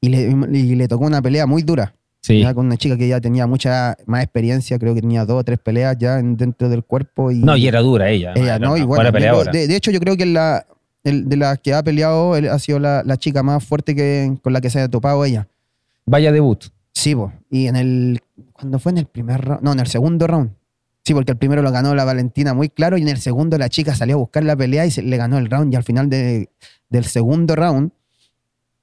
Y 0.00 0.08
le, 0.10 0.30
y 0.52 0.74
le 0.74 0.88
tocó 0.88 1.04
una 1.06 1.20
pelea 1.22 1.46
muy 1.46 1.62
dura. 1.62 1.94
Sí. 2.22 2.40
ya 2.40 2.52
con 2.54 2.66
una 2.66 2.76
chica 2.76 2.96
que 2.98 3.06
ya 3.06 3.20
tenía 3.20 3.46
mucha 3.46 3.96
más 4.06 4.24
experiencia, 4.24 4.80
creo 4.80 4.94
que 4.96 5.00
tenía 5.00 5.24
dos 5.24 5.38
o 5.40 5.44
tres 5.44 5.60
peleas 5.60 5.96
ya 5.96 6.18
en- 6.18 6.36
dentro 6.36 6.68
del 6.68 6.82
cuerpo. 6.82 7.30
Y, 7.30 7.38
No, 7.38 7.56
y 7.56 7.68
era 7.68 7.78
dura 7.80 8.10
ella. 8.10 8.32
ella, 8.34 8.58
¿no? 8.58 8.70
bueno, 8.84 9.12
peleadora. 9.12 9.52
de, 9.52 9.68
de 9.68 9.76
hecho, 9.76 9.92
yo 9.92 10.00
creo 10.00 10.16
que 10.16 10.26
la, 10.26 10.66
de 11.12 11.36
las 11.36 11.58
que 11.58 11.74
ha 11.74 11.82
peleado, 11.82 12.36
él 12.36 12.48
ha 12.48 12.58
sido 12.58 12.78
la, 12.78 13.02
la 13.04 13.16
chica 13.16 13.42
más 13.42 13.64
fuerte 13.64 13.94
que, 13.94 14.36
con 14.42 14.52
la 14.52 14.60
que 14.60 14.70
se 14.70 14.80
ha 14.80 14.88
topado 14.88 15.24
ella. 15.24 15.48
Vaya 16.04 16.32
debut. 16.32 16.64
Sí, 16.92 17.14
po. 17.14 17.32
y 17.50 17.66
en 17.66 17.76
el. 17.76 18.20
cuando 18.52 18.78
fue 18.78 18.92
en 18.92 18.98
el 18.98 19.06
primer 19.06 19.40
round? 19.44 19.62
No, 19.62 19.72
en 19.72 19.80
el 19.80 19.86
segundo 19.86 20.26
round. 20.26 20.50
Sí, 21.04 21.14
porque 21.14 21.32
el 21.32 21.38
primero 21.38 21.62
lo 21.62 21.70
ganó 21.70 21.94
la 21.94 22.04
Valentina 22.04 22.52
muy 22.54 22.68
claro 22.68 22.96
y 22.98 23.02
en 23.02 23.08
el 23.08 23.18
segundo 23.18 23.58
la 23.58 23.68
chica 23.68 23.94
salió 23.94 24.16
a 24.16 24.18
buscar 24.18 24.42
la 24.44 24.56
pelea 24.56 24.86
y 24.86 24.90
se, 24.90 25.02
le 25.02 25.16
ganó 25.16 25.38
el 25.38 25.48
round. 25.50 25.72
Y 25.72 25.76
al 25.76 25.84
final 25.84 26.08
de- 26.10 26.48
del 26.88 27.04
segundo 27.04 27.54
round 27.54 27.92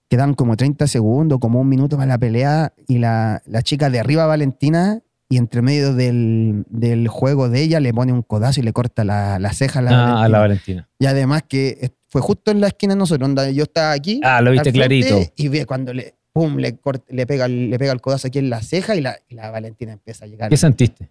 quedan 0.09 0.33
como 0.35 0.55
30 0.55 0.87
segundos, 0.87 1.39
como 1.39 1.59
un 1.59 1.67
minuto 1.67 1.97
para 1.97 2.07
la 2.07 2.17
pelea 2.17 2.73
y 2.87 2.99
la, 2.99 3.41
la 3.45 3.61
chica 3.63 3.89
derriba 3.89 4.23
a 4.23 4.27
Valentina 4.27 5.01
y 5.33 5.37
entre 5.37 5.61
medio 5.61 5.93
del, 5.95 6.63
del 6.69 7.07
juego 7.07 7.49
de 7.49 7.61
ella 7.61 7.79
le 7.79 7.93
pone 7.93 8.13
un 8.13 8.21
codazo 8.21 8.59
y 8.59 8.63
le 8.63 8.71
corta 8.73 9.03
la, 9.03 9.39
la 9.39 9.51
ceja 9.53 9.79
a 9.79 9.81
la, 9.81 9.91
Ah, 9.91 10.23
a 10.23 10.29
la 10.29 10.39
Valentina. 10.39 10.81
Valentina. 10.83 10.89
Y 10.99 11.05
además 11.07 11.43
que 11.47 11.91
fue 12.09 12.21
justo 12.21 12.51
en 12.51 12.61
la 12.61 12.67
esquina 12.67 12.93
de 12.93 12.99
nosotros, 12.99 13.27
donde 13.27 13.53
yo 13.55 13.63
estaba 13.63 13.91
aquí. 13.93 14.21
Ah, 14.23 14.41
lo 14.41 14.51
viste 14.51 14.71
clarito. 14.71 15.19
Y 15.35 15.47
ve 15.47 15.65
cuando 15.65 15.93
le, 15.93 16.13
pum, 16.31 16.57
le, 16.57 16.77
corta- 16.77 17.05
le, 17.11 17.25
pega, 17.25 17.45
el- 17.45 17.69
le 17.71 17.79
pega 17.79 17.91
el 17.93 18.01
codazo 18.01 18.27
aquí 18.27 18.37
en 18.39 18.49
la 18.51 18.61
ceja 18.61 18.95
y 18.95 19.01
la, 19.01 19.17
y 19.27 19.33
la 19.35 19.49
Valentina 19.49 19.93
empieza 19.93 20.25
a 20.25 20.27
llegar. 20.27 20.49
¿Qué 20.49 20.57
sentiste? 20.57 21.09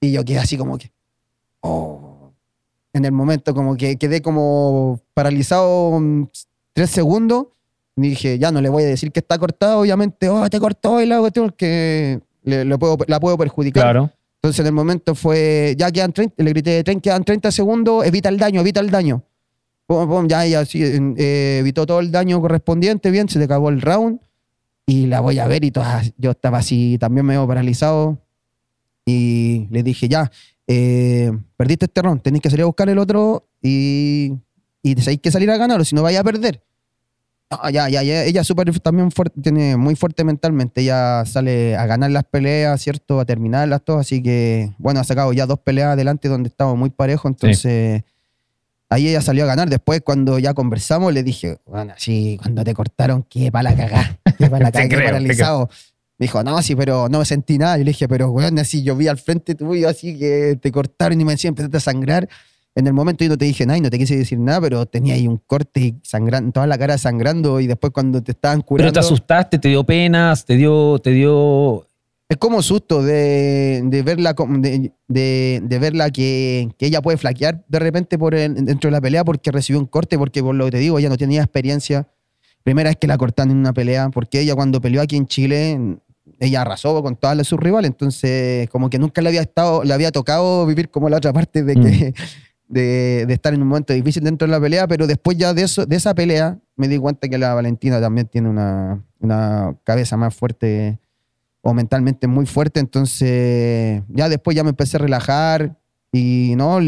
Y 0.00 0.12
yo 0.12 0.24
quedé 0.24 0.38
así 0.38 0.56
como 0.56 0.78
que. 0.78 0.90
Oh. 1.60 2.32
En 2.94 3.04
el 3.04 3.12
momento, 3.12 3.52
como 3.54 3.76
que 3.76 3.96
quedé 3.96 4.22
como 4.22 5.00
paralizado 5.14 6.00
tres 6.72 6.90
segundos. 6.90 7.46
Y 7.96 8.02
dije, 8.10 8.38
ya 8.38 8.52
no 8.52 8.60
le 8.60 8.68
voy 8.68 8.84
a 8.84 8.86
decir 8.86 9.10
que 9.10 9.18
está 9.20 9.36
cortado, 9.38 9.80
obviamente. 9.80 10.28
Oh, 10.28 10.48
te 10.48 10.60
cortó 10.60 11.02
y 11.02 11.06
la 11.06 11.18
cuestión 11.18 11.46
porque 11.46 12.20
le, 12.48 12.64
le 12.64 12.78
puedo, 12.78 12.96
la 13.06 13.20
puedo 13.20 13.36
perjudicar. 13.38 13.82
Claro. 13.84 14.10
Entonces 14.36 14.60
en 14.60 14.66
el 14.66 14.72
momento 14.72 15.14
fue, 15.14 15.74
ya 15.78 15.90
quedan 15.90 16.12
30, 16.12 16.42
le 16.42 16.50
grité, 16.50 16.84
"Tren- 16.84 17.00
quedan 17.00 17.24
30 17.24 17.50
segundos, 17.50 18.04
evita 18.06 18.28
el 18.28 18.38
daño, 18.38 18.60
evita 18.60 18.80
el 18.80 18.90
daño. 18.90 19.22
Pum, 19.86 20.08
pum, 20.08 20.28
ya 20.28 20.44
ella 20.44 20.64
sí, 20.64 20.80
eh, 20.82 21.58
evitó 21.60 21.86
todo 21.86 22.00
el 22.00 22.10
daño 22.12 22.40
correspondiente, 22.40 23.10
bien, 23.10 23.28
se 23.28 23.38
le 23.38 23.46
acabó 23.46 23.68
el 23.70 23.80
round. 23.80 24.20
Y 24.86 25.06
la 25.06 25.20
voy 25.20 25.38
a 25.38 25.46
ver 25.46 25.64
y 25.64 25.70
todas, 25.70 26.12
yo 26.16 26.30
estaba 26.30 26.58
así 26.58 26.96
también 26.98 27.26
medio 27.26 27.46
paralizado. 27.46 28.18
Y 29.04 29.66
le 29.70 29.82
dije, 29.82 30.08
ya, 30.08 30.30
eh, 30.66 31.30
perdiste 31.56 31.86
este 31.86 32.02
round, 32.02 32.22
tenés 32.22 32.40
que 32.40 32.50
salir 32.50 32.62
a 32.62 32.66
buscar 32.66 32.88
el 32.88 32.98
otro 32.98 33.48
y, 33.62 34.32
y 34.82 34.94
tenéis 34.94 35.20
que 35.20 35.30
salir 35.30 35.50
a 35.50 35.56
ganar, 35.56 35.80
o 35.80 35.84
si 35.84 35.94
no 35.94 36.02
vaya 36.02 36.20
a 36.20 36.24
perder. 36.24 36.62
No, 37.50 37.70
ya, 37.70 37.88
ya, 37.88 38.02
ya, 38.02 38.24
ella 38.24 38.44
súper 38.44 38.78
también 38.80 39.10
fuerte, 39.10 39.40
tiene 39.40 39.76
muy 39.78 39.94
fuerte 39.96 40.22
mentalmente. 40.22 40.82
Ella 40.82 41.24
sale 41.24 41.76
a 41.76 41.86
ganar 41.86 42.10
las 42.10 42.24
peleas, 42.24 42.80
¿cierto? 42.82 43.20
A 43.20 43.24
terminarlas 43.24 43.82
todas. 43.82 44.02
Así 44.02 44.22
que, 44.22 44.74
bueno, 44.76 45.00
ha 45.00 45.04
sacado 45.04 45.32
ya 45.32 45.46
dos 45.46 45.58
peleas 45.60 45.94
adelante 45.94 46.28
donde 46.28 46.50
estamos 46.50 46.76
muy 46.76 46.90
parejos. 46.90 47.30
Entonces, 47.30 48.02
ahí 48.90 49.08
ella 49.08 49.22
salió 49.22 49.44
a 49.44 49.46
ganar. 49.46 49.70
Después, 49.70 50.02
cuando 50.02 50.38
ya 50.38 50.52
conversamos, 50.52 51.10
le 51.14 51.22
dije, 51.22 51.56
bueno, 51.64 51.94
sí, 51.96 52.38
cuando 52.42 52.62
te 52.64 52.74
cortaron, 52.74 53.22
qué 53.22 53.50
para 53.50 53.70
la 53.70 53.76
cagá. 53.76 54.18
Qué 54.36 54.50
para 54.50 54.70
cagá, 54.70 54.86
qué 54.86 54.94
creo, 54.94 55.06
paralizado. 55.06 55.70
Me 56.18 56.24
dijo, 56.24 56.42
no, 56.42 56.60
sí, 56.60 56.76
pero 56.76 57.08
no 57.08 57.24
sentí 57.24 57.56
nada. 57.56 57.78
Yo 57.78 57.84
le 57.84 57.92
dije, 57.92 58.08
pero, 58.08 58.30
weón, 58.30 58.58
así 58.58 58.82
yo 58.82 58.94
vi 58.94 59.08
al 59.08 59.16
frente 59.16 59.54
tuyo, 59.54 59.88
así 59.88 60.18
que 60.18 60.58
te 60.60 60.70
cortaron 60.70 61.18
y 61.18 61.24
me 61.24 61.32
decían, 61.32 61.52
empezaste 61.52 61.78
a 61.78 61.80
sangrar. 61.80 62.28
En 62.78 62.86
el 62.86 62.92
momento 62.92 63.24
yo 63.24 63.30
no 63.30 63.36
te 63.36 63.44
dije 63.44 63.66
nada 63.66 63.76
y 63.76 63.80
no 63.80 63.90
te 63.90 63.98
quise 63.98 64.16
decir 64.16 64.38
nada, 64.38 64.60
pero 64.60 64.86
tenía 64.86 65.14
ahí 65.14 65.26
un 65.26 65.38
corte 65.38 65.80
y 65.80 65.94
sangrando, 66.04 66.52
toda 66.52 66.68
la 66.68 66.78
cara 66.78 66.96
sangrando 66.96 67.58
y 67.58 67.66
después 67.66 67.92
cuando 67.92 68.22
te 68.22 68.30
estaban 68.30 68.60
curando... 68.60 68.92
Pero 68.92 68.92
te 68.92 69.00
asustaste, 69.04 69.58
te 69.58 69.68
dio 69.68 69.82
penas, 69.82 70.44
te 70.44 70.54
dio, 70.56 71.00
te 71.00 71.10
dio. 71.10 71.84
Es 72.28 72.36
como 72.36 72.62
susto 72.62 73.02
de, 73.02 73.82
de 73.84 74.02
verla, 74.04 74.32
de, 74.58 74.92
de- 75.08 75.60
de 75.64 75.78
verla 75.80 76.10
que, 76.10 76.68
que 76.78 76.86
ella 76.86 77.02
puede 77.02 77.18
flaquear 77.18 77.64
de 77.66 77.78
repente 77.80 78.16
por 78.16 78.36
el- 78.36 78.54
dentro 78.64 78.88
de 78.88 78.92
la 78.92 79.00
pelea 79.00 79.24
porque 79.24 79.50
recibió 79.50 79.80
un 79.80 79.86
corte, 79.86 80.16
porque 80.16 80.40
por 80.40 80.54
lo 80.54 80.66
que 80.66 80.70
te 80.70 80.78
digo, 80.78 81.00
ella 81.00 81.08
no 81.08 81.16
tenía 81.16 81.42
experiencia. 81.42 82.06
Primera 82.62 82.90
vez 82.90 82.96
que 82.96 83.08
la 83.08 83.18
cortan 83.18 83.50
en 83.50 83.56
una 83.56 83.72
pelea, 83.72 84.08
porque 84.10 84.40
ella 84.40 84.54
cuando 84.54 84.80
peleó 84.80 85.02
aquí 85.02 85.16
en 85.16 85.26
Chile, 85.26 85.96
ella 86.38 86.60
arrasó 86.60 87.02
con 87.02 87.16
todas 87.16 87.44
sus 87.44 87.58
rivales, 87.58 87.90
entonces 87.90 88.68
como 88.70 88.88
que 88.88 88.98
nunca 89.00 89.20
le 89.22 89.30
había 89.30 89.40
estado, 89.40 89.82
le 89.82 89.92
había 89.94 90.12
tocado 90.12 90.64
vivir 90.66 90.90
como 90.90 91.08
la 91.08 91.16
otra 91.16 91.32
parte 91.32 91.64
de 91.64 91.74
que 91.74 92.14
de, 92.68 93.24
de 93.26 93.34
estar 93.34 93.54
en 93.54 93.62
un 93.62 93.68
momento 93.68 93.92
difícil 93.92 94.22
dentro 94.22 94.46
de 94.46 94.52
la 94.52 94.60
pelea, 94.60 94.86
pero 94.86 95.06
después 95.06 95.36
ya 95.36 95.54
de 95.54 95.62
eso, 95.62 95.86
de 95.86 95.96
esa 95.96 96.14
pelea, 96.14 96.58
me 96.76 96.88
di 96.88 96.98
cuenta 96.98 97.28
que 97.28 97.38
la 97.38 97.54
Valentina 97.54 98.00
también 98.00 98.26
tiene 98.26 98.48
una, 98.48 99.02
una 99.20 99.76
cabeza 99.84 100.16
más 100.16 100.34
fuerte 100.34 100.98
o 101.62 101.74
mentalmente 101.74 102.26
muy 102.26 102.46
fuerte, 102.46 102.80
entonces 102.80 104.02
ya 104.08 104.28
después 104.28 104.56
ya 104.56 104.62
me 104.62 104.70
empecé 104.70 104.96
a 104.96 105.00
relajar 105.00 105.76
y 106.12 106.54
no, 106.56 106.78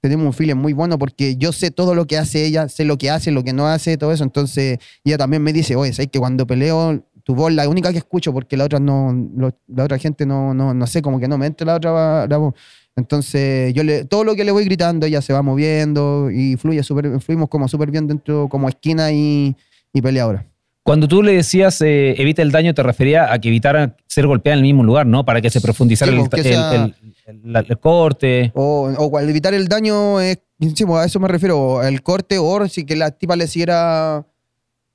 tenemos 0.00 0.26
un 0.26 0.32
feeling 0.32 0.54
muy 0.54 0.72
bueno 0.72 0.98
porque 0.98 1.36
yo 1.36 1.52
sé 1.52 1.70
todo 1.70 1.94
lo 1.94 2.06
que 2.06 2.16
hace 2.16 2.44
ella, 2.44 2.68
sé 2.68 2.84
lo 2.84 2.96
que 2.96 3.10
hace, 3.10 3.30
lo 3.30 3.44
que 3.44 3.52
no 3.52 3.66
hace, 3.66 3.98
todo 3.98 4.12
eso, 4.12 4.24
entonces 4.24 4.78
ella 5.04 5.18
también 5.18 5.42
me 5.42 5.52
dice, 5.52 5.76
oye, 5.76 5.92
sabes 5.92 6.10
que 6.10 6.18
cuando 6.18 6.46
peleo 6.46 7.04
tu 7.26 7.34
voz 7.34 7.52
la 7.52 7.68
única 7.68 7.90
que 7.90 7.98
escucho 7.98 8.32
porque 8.32 8.56
la 8.56 8.64
otra 8.66 8.78
no, 8.78 9.12
lo- 9.36 9.50
la 9.66 9.82
otra 9.82 9.98
gente 9.98 10.24
no, 10.24 10.54
no, 10.54 10.72
no 10.72 10.86
sé, 10.86 11.02
como 11.02 11.18
que 11.18 11.26
no 11.26 11.36
me 11.36 11.46
entra 11.46 11.66
la 11.66 11.74
otra 11.74 12.24
la 12.28 12.36
voz. 12.36 12.54
Entonces, 12.94 13.74
yo 13.74 13.82
le, 13.82 14.04
todo 14.04 14.22
lo 14.22 14.36
que 14.36 14.44
le 14.44 14.52
voy 14.52 14.64
gritando, 14.64 15.06
ella 15.06 15.20
se 15.20 15.32
va 15.32 15.42
moviendo 15.42 16.30
y 16.30 16.56
fluye 16.56 16.84
súper, 16.84 17.20
fluimos 17.20 17.48
como 17.48 17.66
súper 17.66 17.90
bien 17.90 18.06
dentro, 18.06 18.48
como 18.48 18.68
esquina 18.68 19.10
y, 19.10 19.56
y 19.92 20.00
peleadora. 20.00 20.46
Cuando 20.84 21.08
tú 21.08 21.20
le 21.20 21.32
decías 21.32 21.80
eh, 21.82 22.14
evita 22.16 22.42
el 22.42 22.52
daño, 22.52 22.72
te 22.72 22.84
refería 22.84 23.32
a 23.32 23.40
que 23.40 23.48
evitara 23.48 23.96
ser 24.06 24.28
golpeada 24.28 24.54
en 24.54 24.58
el 24.60 24.62
mismo 24.72 24.84
lugar, 24.84 25.04
¿no? 25.04 25.24
Para 25.24 25.40
que 25.40 25.50
se 25.50 25.60
profundizara 25.60 26.12
Sí, 26.12 26.16
el, 26.16 26.22
porque 26.22 26.40
el- 26.42 26.46
sea- 26.46 26.74
el- 26.76 26.94
el- 27.26 27.52
la- 27.52 27.60
el 27.68 27.78
corte. 27.80 28.52
O, 28.54 28.88
o 28.96 29.18
evitar 29.20 29.52
el 29.52 29.66
daño, 29.66 30.20
es, 30.20 30.38
sí, 30.76 30.84
pues, 30.86 31.02
a 31.02 31.04
eso 31.06 31.18
me 31.18 31.26
refiero, 31.26 31.82
el 31.82 32.02
corte 32.02 32.38
o 32.38 32.68
si 32.68 32.86
que 32.86 32.94
la 32.94 33.10
tipa 33.10 33.34
le 33.34 33.48
siguiera, 33.48 34.24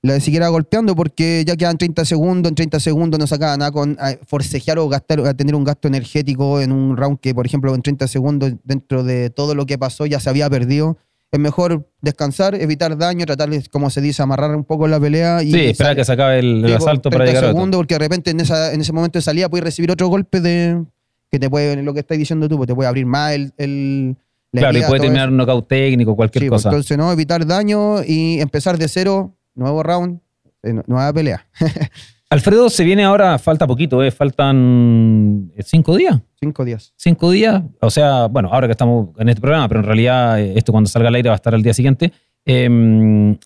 le 0.04 0.20
siguiera 0.20 0.48
golpeando 0.48 0.96
porque 0.96 1.44
ya 1.46 1.56
quedan 1.56 1.78
30 1.78 2.06
segundos, 2.06 2.50
en 2.50 2.56
30 2.56 2.80
segundos 2.80 3.20
no 3.20 3.28
sacaba 3.28 3.56
nada 3.58 3.72
con 3.72 3.98
a 4.00 4.14
forcejear 4.26 4.80
o 4.80 4.90
gastar, 4.90 5.20
a 5.22 5.34
tener 5.36 5.54
un 5.54 5.64
gasto 5.64 5.88
energético 5.88 6.60
en 6.60 6.72
un 6.72 6.98
round 6.98 7.20
que, 7.20 7.36
por 7.36 7.46
ejemplo, 7.46 7.74
en 7.76 7.82
30 7.84 8.08
segundos 8.08 8.54
dentro 8.64 9.04
de 9.04 9.30
todo 9.30 9.54
lo 9.54 9.66
que 9.66 9.78
pasó 9.78 10.06
ya 10.08 10.20
se 10.20 10.30
había 10.30 10.50
perdido. 10.50 10.98
Es 11.32 11.40
mejor 11.40 11.88
descansar, 12.02 12.56
evitar 12.56 12.98
daño, 12.98 13.26
tratar 13.26 13.50
de, 13.50 13.64
como 13.70 13.90
se 13.90 14.02
dice, 14.02 14.22
amarrar 14.22 14.54
un 14.56 14.66
poco 14.66 14.88
la 14.88 15.00
pelea. 15.00 15.44
Y 15.44 15.52
Sí, 15.52 15.60
esperar 15.68 15.96
que 15.96 16.04
se 16.04 16.12
acabe 16.12 16.40
el, 16.40 16.62
por 16.64 16.72
asalto 16.74 17.10
para 17.10 17.24
30 17.24 17.26
llegar 17.26 17.44
a 17.44 17.48
otro. 17.48 17.58
segundos, 17.60 17.78
porque 17.78 17.96
de 17.96 18.00
repente 18.00 18.32
en, 18.32 18.40
esa, 18.42 18.74
en 18.74 18.82
ese 18.82 18.92
momento 18.92 19.20
de 19.20 19.24
salida 19.24 19.48
puedes 19.50 19.64
recibir 19.64 19.92
otro 19.92 20.08
golpe 20.10 20.42
de 20.42 20.84
que 21.32 21.40
te 21.40 21.50
puede, 21.50 21.82
lo 21.84 21.94
que 21.94 22.02
estás 22.02 22.18
diciendo 22.18 22.50
tú, 22.50 22.58
pues 22.58 22.68
te 22.68 22.76
puede 22.76 22.90
abrir 22.90 23.06
más 23.06 23.32
el, 23.34 23.54
el 23.58 24.18
la 24.52 24.62
Claro, 24.62 24.78
y 24.80 24.82
puede 24.82 25.00
terminar 25.02 25.30
un 25.30 25.38
knockout 25.38 25.68
técnico, 25.70 26.16
cualquier 26.18 26.44
Sí, 26.44 26.50
pues, 26.50 26.64
cosa. 26.64 26.70
entonces 26.70 26.98
no, 26.98 27.10
evitar 27.14 27.46
daño 27.46 28.04
y 28.04 28.42
empezar 28.42 28.78
de 28.78 28.90
cero, 28.90 29.34
nuevo 29.62 29.82
round, 29.84 30.20
eh, 30.64 30.74
nu- 30.74 30.84
nueva 30.88 31.14
pelea. 31.14 31.46
Alfredo, 32.30 32.70
se 32.70 32.84
viene 32.86 33.04
ahora, 33.04 33.38
falta 33.40 33.68
poquito, 33.68 34.02
¿eh? 34.04 34.10
faltan 34.12 35.52
eh, 35.56 35.64
cinco 35.64 35.96
días. 35.98 36.20
Cinco 36.40 36.64
días. 36.66 36.94
Cinco 36.96 37.30
días, 37.32 37.62
o 37.82 37.90
sea, 37.90 38.28
bueno, 38.28 38.50
ahora 38.52 38.68
que 38.68 38.72
estamos 38.72 39.10
en 39.18 39.30
este 39.30 39.42
programa, 39.42 39.68
pero 39.68 39.82
en 39.82 39.86
realidad 39.86 40.40
eh, 40.40 40.54
esto 40.56 40.72
cuando 40.72 40.90
salga 40.90 41.10
al 41.10 41.16
aire 41.16 41.30
va 41.30 41.36
a 41.36 41.38
estar 41.38 41.54
al 41.54 41.62
día 41.62 41.74
siguiente. 41.74 42.12
Eh, 42.46 43.38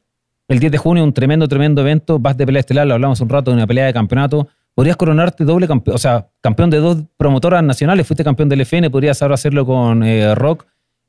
el 0.47 0.60
10 0.60 0.71
de 0.71 0.78
junio, 0.78 1.04
un 1.04 1.12
tremendo, 1.13 1.47
tremendo 1.47 1.82
evento. 1.82 2.19
Vas 2.19 2.38
de 2.38 2.45
pelea 2.45 2.60
estelar, 2.60 2.86
lo 2.86 2.93
hablamos 2.93 3.19
un 3.21 3.30
rato, 3.30 3.49
de 3.49 3.58
una 3.58 3.65
pelea 3.65 3.88
de 3.88 3.93
campeonato. 3.93 4.47
Podrías 4.75 4.95
coronarte 4.97 5.43
doble 5.45 5.67
campeón, 5.67 5.95
o 5.95 5.97
sea, 5.97 6.28
campeón 6.41 6.69
de 6.69 6.78
dos 6.78 6.97
promotoras 7.17 7.63
nacionales, 7.63 8.06
fuiste 8.06 8.23
campeón 8.23 8.49
del 8.49 8.62
FN, 8.62 8.89
podrías 8.91 9.19
ahora 9.23 9.34
hacerlo 9.34 9.65
con 9.65 10.04
eh, 10.04 10.36
Rock. 10.36 10.67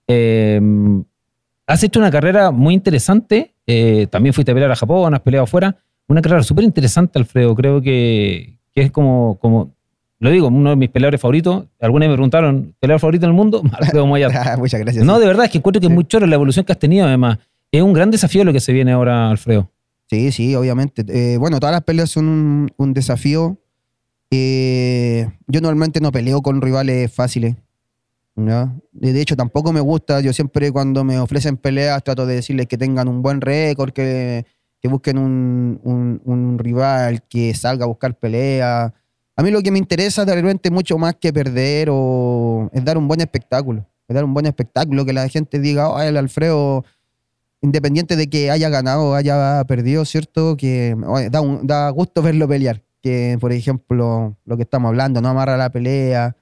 Eh, 0.09 0.61
has 1.67 1.83
hecho 1.83 1.99
una 1.99 2.11
carrera 2.11 2.51
muy 2.51 2.73
interesante, 2.75 3.55
eh, 3.67 4.07
también 4.11 4.33
fuiste 4.33 4.53
a 4.53 4.55
pelear 4.55 4.71
a 4.71 4.77
Japón, 4.77 5.15
has 5.15 5.21
peleado 5.21 5.45
afuera. 5.45 5.77
Una 6.09 6.23
carrera 6.23 6.43
súper 6.43 6.65
interesante, 6.65 7.19
Alfredo. 7.19 7.55
Creo 7.55 7.81
que, 7.83 8.59
que 8.73 8.83
es 8.83 8.91
como, 8.91 9.39
como, 9.41 9.75
lo 10.19 10.31
digo, 10.31 10.49
uno 10.49 10.71
de 10.71 10.77
mis 10.77 10.89
peleadores 10.89 11.21
favoritos. 11.21 11.65
Algunos 11.81 12.09
me 12.09 12.15
preguntaron, 12.15 12.75
¿peleador 12.79 13.01
favorito 13.01 13.27
en 13.27 13.31
el 13.31 13.37
mundo? 13.37 13.63
Alfredo 13.73 14.07
Moya. 14.07 14.29
Ah, 14.33 14.57
Muchas 14.57 14.81
gracias. 14.81 15.05
No, 15.05 15.19
de 15.19 15.27
verdad, 15.27 15.47
es 15.47 15.51
que 15.51 15.59
encuentro 15.59 15.81
que 15.81 15.89
es 15.89 15.93
muy 15.93 16.05
choro 16.05 16.27
la 16.27 16.35
evolución 16.35 16.65
que 16.65 16.73
has 16.73 16.79
tenido, 16.79 17.07
además. 17.07 17.39
Es 17.73 17.83
un 17.83 17.93
gran 17.93 18.11
desafío 18.11 18.45
lo 18.45 18.53
que 18.53 18.61
se 18.61 18.73
viene 18.73 18.93
ahora, 18.93 19.31
Alfredo. 19.31 19.71
Sí, 20.09 20.31
sí, 20.31 20.55
obviamente. 20.55 21.05
Eh, 21.09 21.37
bueno, 21.37 21.59
todas 21.59 21.73
las 21.73 21.83
peleas 21.83 22.11
son 22.11 22.29
un, 22.29 22.73
un 22.77 22.95
desafío. 22.95 23.59
Eh, 24.31 25.29
yo 25.49 25.61
normalmente 25.61 26.01
no 26.01 26.13
peleo 26.13 26.43
con 26.43 26.61
rivales 26.61 27.13
fáciles. 27.13 27.57
¿No? 28.37 28.81
De 28.93 29.21
hecho, 29.21 29.37
tampoco 29.37 29.73
me 29.73 29.81
gusta. 29.81 30.21
Yo 30.21 30.33
siempre 30.33 30.71
cuando 30.71 31.03
me 31.05 31.19
ofrecen 31.19 31.57
peleas 31.57 32.03
trato 32.05 32.27
de 32.27 32.37
decirles 32.37 32.67
que 32.67 32.79
tengan 32.79 33.09
un 33.09 33.23
buen 33.23 33.41
récord, 33.41 33.93
que, 33.93 34.47
que 34.81 34.89
busquen 34.89 35.19
un, 35.19 35.81
un- 35.83 36.59
rival 36.59 37.23
que 37.29 37.55
salga 37.55 37.85
a 37.85 37.89
buscar 37.89 38.15
pelea. 38.19 38.93
A 39.37 39.43
mí 39.43 39.51
lo 39.51 39.63
que 39.63 39.71
me 39.71 39.79
interesa 39.79 40.25
de 40.25 40.35
repente 40.35 40.71
mucho 40.71 40.97
más 40.99 41.15
que 41.17 41.33
perder 41.33 41.89
o 41.91 42.71
es 42.73 42.85
dar 42.85 42.97
un 42.99 43.09
buen 43.09 43.21
espectáculo. 43.21 43.87
Es 44.09 44.15
dar 44.15 44.25
un 44.25 44.33
buen 44.35 44.47
espectáculo, 44.47 45.05
que 45.05 45.13
la 45.13 45.29
gente 45.29 45.59
diga, 45.59 45.89
oh, 45.91 46.01
el 46.01 46.17
Alfredo 46.17 46.85
independiente 47.61 48.17
de 48.17 48.29
que 48.29 48.51
haya 48.51 48.69
ganado 48.69 49.11
o 49.11 49.15
haya 49.15 49.65
perdido, 49.67 50.05
¿cierto? 50.05 50.57
Que 50.57 50.95
da, 51.31 51.41
un- 51.41 51.67
da 51.67 51.91
gusto 51.91 52.23
verlo 52.23 52.47
pelear. 52.49 52.83
Que, 53.03 53.37
por 53.41 53.53
ejemplo, 53.53 54.37
lo 54.45 54.57
que 54.57 54.63
estamos 54.65 54.89
hablando, 54.89 55.21
no 55.21 55.29
amarra 55.29 55.57
la 55.57 55.71
pelea, 55.71 56.37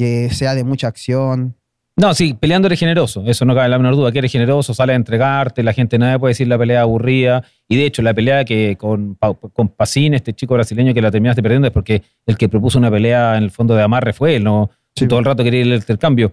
que 0.00 0.30
sea 0.30 0.54
de 0.54 0.64
mucha 0.64 0.88
acción. 0.88 1.54
No, 1.94 2.14
sí, 2.14 2.32
peleando 2.32 2.64
eres 2.68 2.80
generoso, 2.80 3.22
eso 3.26 3.44
no 3.44 3.54
cabe 3.54 3.68
la 3.68 3.76
menor 3.76 3.96
duda, 3.96 4.10
que 4.10 4.20
eres 4.20 4.32
generoso, 4.32 4.72
sales 4.72 4.94
a 4.94 4.96
entregarte, 4.96 5.62
la 5.62 5.74
gente 5.74 5.98
nadie 5.98 6.18
puede 6.18 6.30
decir 6.30 6.48
la 6.48 6.56
pelea 6.56 6.80
aburrida. 6.80 7.44
Y 7.68 7.76
de 7.76 7.84
hecho, 7.84 8.00
la 8.00 8.14
pelea 8.14 8.46
que 8.46 8.76
con, 8.78 9.18
con 9.52 9.68
Pacín, 9.68 10.14
este 10.14 10.32
chico 10.32 10.54
brasileño 10.54 10.94
que 10.94 11.02
la 11.02 11.10
terminaste 11.10 11.42
perdiendo, 11.42 11.66
es 11.68 11.74
porque 11.74 12.02
el 12.24 12.38
que 12.38 12.48
propuso 12.48 12.78
una 12.78 12.90
pelea 12.90 13.36
en 13.36 13.42
el 13.42 13.50
fondo 13.50 13.74
de 13.74 13.82
amarre 13.82 14.14
fue 14.14 14.36
él, 14.36 14.44
no 14.44 14.70
Sí. 14.96 15.06
todo 15.06 15.18
el 15.18 15.26
rato 15.26 15.44
quería 15.44 15.60
ir 15.60 15.66
al 15.66 15.74
intercambio. 15.78 16.32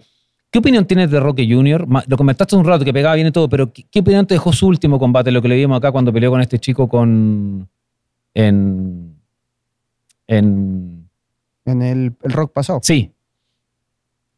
¿Qué 0.50 0.60
opinión 0.60 0.86
tienes 0.86 1.10
de 1.10 1.20
Roque 1.20 1.46
Jr.? 1.46 1.86
Lo 2.06 2.16
comentaste 2.16 2.56
un 2.56 2.64
rato, 2.64 2.86
que 2.86 2.92
pegaba 2.94 3.16
bien 3.16 3.26
y 3.26 3.32
todo, 3.32 3.50
pero 3.50 3.70
¿qué, 3.70 3.84
qué 3.90 4.00
opinión 4.00 4.26
te 4.26 4.32
dejó 4.34 4.50
su 4.54 4.66
último 4.66 4.98
combate, 4.98 5.30
lo 5.30 5.42
que 5.42 5.48
le 5.48 5.56
vimos 5.56 5.76
acá 5.76 5.92
cuando 5.92 6.10
peleó 6.10 6.30
con 6.30 6.40
este 6.40 6.58
chico 6.58 6.88
con. 6.88 7.68
en. 8.32 9.14
en. 10.26 11.08
En 11.66 11.82
el, 11.82 12.14
el 12.22 12.32
rock 12.32 12.54
pasado. 12.54 12.80
Sí, 12.82 13.12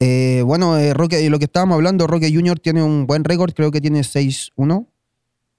Eh, 0.01 0.43
bueno, 0.45 0.79
eh, 0.79 0.95
Roque, 0.95 1.29
lo 1.29 1.39
que 1.39 1.45
estábamos 1.45 1.75
hablando, 1.77 2.07
Roque 2.07 2.33
Junior 2.33 2.59
tiene 2.59 2.83
un 2.83 3.07
buen 3.07 3.23
récord, 3.23 3.53
creo 3.53 3.71
que 3.71 3.81
tiene 3.81 4.01
6-1. 4.01 4.87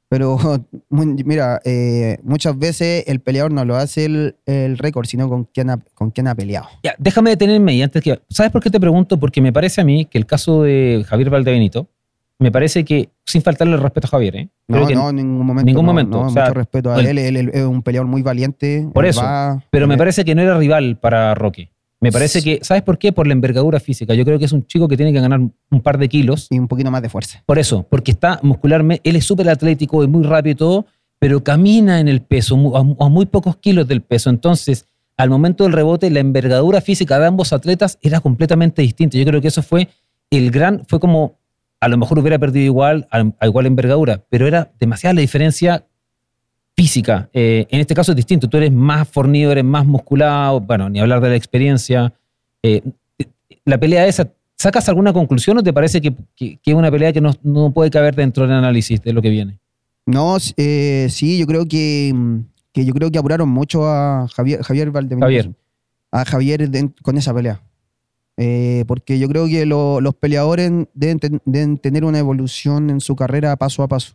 Pero 0.10 0.38
mira, 0.90 1.62
eh, 1.64 2.18
muchas 2.24 2.58
veces 2.58 3.06
el 3.08 3.22
peleador 3.22 3.54
no 3.54 3.64
lo 3.64 3.78
hace 3.78 4.06
el, 4.06 4.36
el 4.46 4.78
récord, 4.78 5.06
sino 5.06 5.30
con 5.30 5.46
quién, 5.46 5.70
ha, 5.70 5.78
con 5.94 6.12
quién 6.12 6.28
ha 6.28 6.36
peleado. 6.36 6.68
Ya, 6.84 6.96
déjame 6.98 7.30
detenerme 7.30 7.76
y 7.76 7.82
antes 7.82 8.02
que. 8.04 8.20
¿Sabes 8.30 8.52
por 8.52 8.62
qué 8.62 8.70
te 8.70 8.80
pregunto? 8.80 9.18
Porque 9.20 9.42
me 9.42 9.54
parece 9.54 9.80
a 9.80 9.86
mí 9.86 10.06
que 10.06 10.18
el 10.18 10.26
caso 10.26 10.64
de 10.64 11.06
Javier 11.08 11.30
Valdebenito, 11.30 11.88
me 12.40 12.52
parece 12.52 12.84
que, 12.84 13.10
sin 13.26 13.42
faltarle 13.42 13.76
el 13.76 13.82
respeto 13.82 14.08
a 14.08 14.10
Javier, 14.10 14.36
¿eh? 14.36 14.50
Creo 14.68 14.82
No, 14.82 14.88
que- 14.88 14.96
no, 14.96 15.10
en 15.12 15.16
ningún 15.18 15.46
momento. 15.46 15.66
ningún 15.68 15.86
no, 15.86 15.92
momento, 15.94 16.20
no, 16.24 16.28
o 16.28 16.30
sea, 16.30 16.44
mucho 16.46 16.54
respeto 16.56 16.92
a 16.92 17.00
él, 17.00 17.18
él, 17.20 17.38
él 17.38 17.52
es 17.54 17.64
un 17.64 17.82
peleador 17.84 18.08
muy 18.10 18.22
valiente. 18.24 18.90
Por 18.94 19.06
eso, 19.06 19.22
va- 19.22 19.64
Pero 19.70 19.88
me 19.88 19.94
él- 19.94 19.98
parece 20.00 20.26
que 20.26 20.36
no 20.36 20.42
era 20.42 20.58
rival 20.58 20.98
para 21.00 21.36
Roque. 21.36 21.71
Me 22.02 22.12
parece 22.12 22.42
que, 22.42 22.60
¿sabes 22.64 22.82
por 22.82 22.98
qué? 22.98 23.12
Por 23.12 23.28
la 23.28 23.34
envergadura 23.34 23.80
física. 23.80 24.16
Yo 24.16 24.26
creo 24.26 24.40
que 24.40 24.46
es 24.46 24.52
un 24.52 24.66
chico 24.66 24.88
que 24.88 24.98
tiene 24.98 25.14
que 25.14 25.22
ganar 25.22 25.40
un 25.40 25.82
par 25.82 26.00
de 26.00 26.10
kilos. 26.10 26.48
Y 26.50 26.58
un 26.58 26.68
poquito 26.68 26.90
más 26.90 27.04
de 27.04 27.10
fuerza. 27.10 27.44
Por 27.46 27.60
eso, 27.60 27.86
porque 27.88 28.12
está 28.12 28.40
muscularmente, 28.42 29.08
él 29.08 29.16
es 29.16 29.26
súper 29.26 29.48
atlético 29.50 30.04
y 30.04 30.08
muy 30.08 30.24
rápido 30.24 30.52
y 30.52 30.56
todo, 30.56 30.86
pero 31.20 31.44
camina 31.44 32.00
en 32.00 32.08
el 32.08 32.22
peso, 32.22 32.56
a, 32.76 32.80
a 32.80 33.10
muy 33.10 33.28
pocos 33.28 33.58
kilos 33.58 33.88
del 33.88 34.02
peso. 34.02 34.32
Entonces, 34.32 34.88
al 35.16 35.30
momento 35.30 35.64
del 35.64 35.74
rebote, 35.74 36.10
la 36.10 36.20
envergadura 36.20 36.82
física 36.82 37.20
de 37.20 37.28
ambos 37.28 37.54
atletas 37.54 38.00
era 38.02 38.20
completamente 38.20 38.82
distinta. 38.82 39.20
Yo 39.20 39.26
creo 39.26 39.40
que 39.40 39.50
eso 39.50 39.62
fue 39.62 39.88
el 40.32 40.50
gran, 40.50 40.84
fue 40.88 41.00
como, 41.00 41.38
a 41.80 41.88
lo 41.88 41.98
mejor 41.98 42.18
hubiera 42.18 42.40
perdido 42.40 42.66
igual, 42.66 43.08
a, 43.12 43.24
a 43.40 43.46
igual 43.46 43.68
envergadura, 43.68 44.24
pero 44.28 44.48
era 44.48 44.72
demasiada 44.80 45.14
la 45.14 45.22
diferencia 45.22 45.86
física. 46.76 47.30
Eh, 47.34 47.68
en 47.70 47.80
este 47.80 47.94
caso 47.94 48.12
es 48.12 48.16
distinto, 48.16 48.48
tú 48.50 48.58
eres 48.58 48.72
más 48.72 49.08
fornido, 49.08 49.52
eres 49.52 49.64
más 49.66 49.86
musculado, 49.86 50.60
bueno, 50.62 50.90
ni 50.90 51.00
hablar 51.00 51.22
de 51.22 51.30
la 51.30 51.36
experiencia. 51.36 52.14
Eh, 52.64 52.82
la 53.66 53.78
pelea 53.78 54.08
esa, 54.08 54.30
¿sacas 54.58 54.88
alguna 54.90 55.14
conclusión 55.14 55.58
o 55.58 55.64
te 55.64 55.74
parece 55.74 56.02
que, 56.02 56.14
que- 56.36 56.58
que 56.58 56.72
es 56.72 56.76
una 56.76 56.90
pelea 56.92 57.14
que 57.14 57.22
no, 57.22 57.34
no 57.44 57.72
puede 57.72 57.92
caber 57.92 58.16
dentro 58.16 58.48
del 58.48 58.54
análisis 58.56 59.02
de 59.02 59.14
lo 59.14 59.22
que 59.22 59.30
viene? 59.30 59.60
No, 60.06 60.38
eh, 60.58 61.08
sí, 61.10 61.38
yo 61.38 61.46
creo 61.46 61.66
que, 61.68 62.14
que 62.74 62.86
yo 62.86 62.94
creo 62.94 63.12
que 63.12 63.20
apuraron 63.20 63.50
mucho 63.50 63.86
a 63.88 64.28
Javier, 64.34 64.64
Javier. 64.64 64.92
Javier. 64.92 65.52
A 66.12 66.26
Javier 66.26 66.70
de- 66.70 66.90
con 67.04 67.18
esa 67.18 67.34
pelea. 67.34 67.62
Porque 68.88 69.20
yo 69.20 69.28
creo 69.28 69.46
que 69.48 69.66
lo- 69.68 70.02
los 70.02 70.16
peleadores 70.16 70.72
deben, 70.96 71.20
ten- 71.20 71.42
deben 71.46 71.78
tener 71.78 72.04
una 72.04 72.18
evolución 72.18 72.90
en 72.90 73.00
su 73.00 73.16
carrera 73.16 73.56
paso 73.56 73.84
a 73.84 73.88
paso. 73.88 74.14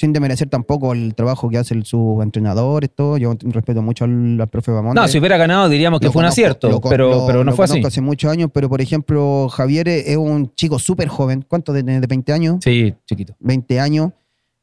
Sin 0.00 0.12
demerecer 0.12 0.48
tampoco 0.48 0.92
el 0.92 1.14
trabajo 1.16 1.48
que 1.48 1.58
hace 1.58 1.74
el- 1.74 1.84
su 1.84 2.20
entrenador, 2.22 2.86
todo. 2.88 3.18
Yo 3.18 3.34
respeto 3.42 3.82
mucho 3.82 4.04
al, 4.04 4.40
al 4.40 4.48
profe 4.48 4.70
Bamonde. 4.70 5.00
No, 5.00 5.08
si 5.08 5.18
hubiera 5.18 5.36
ganado 5.36 5.68
diríamos 5.68 5.98
que 5.98 6.06
Lo 6.06 6.12
fue 6.12 6.20
un 6.22 6.26
acierto, 6.26 6.68
lo 6.70 6.80
pero, 6.80 7.10
lo- 7.10 7.26
pero 7.26 7.42
no 7.44 7.52
fue 7.52 7.64
así. 7.64 7.82
hace 7.84 8.00
muchos 8.00 8.30
años, 8.30 8.48
pero 8.54 8.68
por 8.68 8.80
ejemplo, 8.80 9.48
Javier 9.48 9.88
es 9.88 10.16
un 10.16 10.54
chico 10.54 10.78
súper 10.78 11.08
joven. 11.08 11.44
¿Cuánto? 11.48 11.72
De, 11.72 11.82
de 11.82 12.06
20 12.06 12.32
años? 12.32 12.58
Sí, 12.62 12.94
chiquito. 13.06 13.34
20 13.40 13.80
años. 13.80 14.12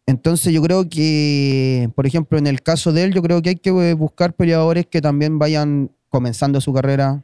Entonces 0.08 0.54
yo 0.54 0.62
creo 0.62 0.88
que, 0.88 1.90
por 1.96 2.06
ejemplo, 2.06 2.38
en 2.38 2.48
el 2.48 2.62
caso 2.62 2.94
de 2.94 3.04
él, 3.04 3.14
yo 3.14 3.22
creo 3.22 3.42
que 3.42 3.50
hay 3.50 3.56
que 3.56 3.72
eh, 3.72 3.94
buscar 3.94 4.34
peleadores 4.34 4.86
que 4.86 5.02
también 5.02 5.40
vayan 5.40 5.90
comenzando 6.10 6.62
su 6.62 6.72
carrera, 6.72 7.24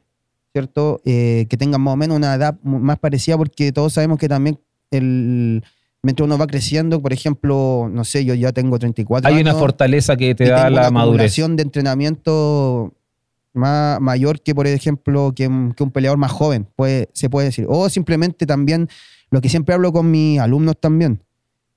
¿cierto? 0.52 1.00
Eh, 1.06 1.46
que 1.50 1.56
tengan 1.58 1.80
más 1.80 1.94
o 1.94 1.98
menos 1.98 2.18
una 2.18 2.34
edad 2.34 2.58
más 2.64 2.98
parecida, 3.00 3.38
porque 3.38 3.72
todos 3.72 3.94
sabemos 3.94 4.18
que 4.18 4.28
también 4.28 4.60
el, 4.90 5.64
mientras 6.04 6.26
uno 6.26 6.38
va 6.38 6.48
creciendo, 6.48 7.02
por 7.02 7.14
ejemplo, 7.14 7.90
no 7.92 8.04
sé, 8.04 8.26
yo 8.26 8.34
ya 8.34 8.52
tengo 8.52 8.80
34 8.80 9.28
Hay 9.28 9.36
años. 9.36 9.52
una 9.52 9.60
fortaleza 9.60 10.16
que 10.18 10.34
te 10.36 10.46
da 10.50 10.70
la 10.70 10.82
una 10.82 10.92
madurez. 10.92 11.02
acumulación 11.14 11.56
de 11.56 11.64
entrenamiento 11.64 12.94
más, 13.54 14.00
mayor 14.00 14.42
que, 14.42 14.56
por 14.56 14.66
ejemplo, 14.68 15.34
que, 15.36 15.48
un- 15.48 15.74
que 15.74 15.84
un 15.84 15.92
peleador 15.92 16.18
más 16.18 16.32
joven, 16.32 16.68
puede, 16.76 17.10
se 17.14 17.30
puede 17.30 17.48
decir. 17.48 17.66
O 17.70 17.90
simplemente 17.90 18.46
también, 18.46 18.88
lo 19.30 19.42
que 19.42 19.50
siempre 19.50 19.76
hablo 19.76 19.92
con 19.92 20.10
mis 20.10 20.40
alumnos 20.40 20.76
también, 20.80 21.22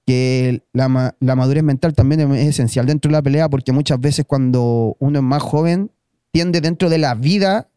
que 0.07 0.63
la, 0.73 1.15
la 1.19 1.35
madurez 1.37 1.63
mental 1.63 1.95
también 1.95 2.21
es, 2.21 2.41
es 2.41 2.49
esencial 2.49 2.87
dentro 2.87 3.09
de 3.11 3.13
la 3.15 3.23
pelea, 3.23 3.49
porque 3.49 3.73
muchas 3.73 4.01
veces 4.01 4.25
cuando 4.27 4.97
uno 5.01 5.19
es 5.19 5.25
más 5.25 5.43
joven, 5.43 5.91
tiende 6.31 6.61
dentro 6.61 6.89
de 6.91 6.99
la 6.99 7.15
vida 7.15 7.69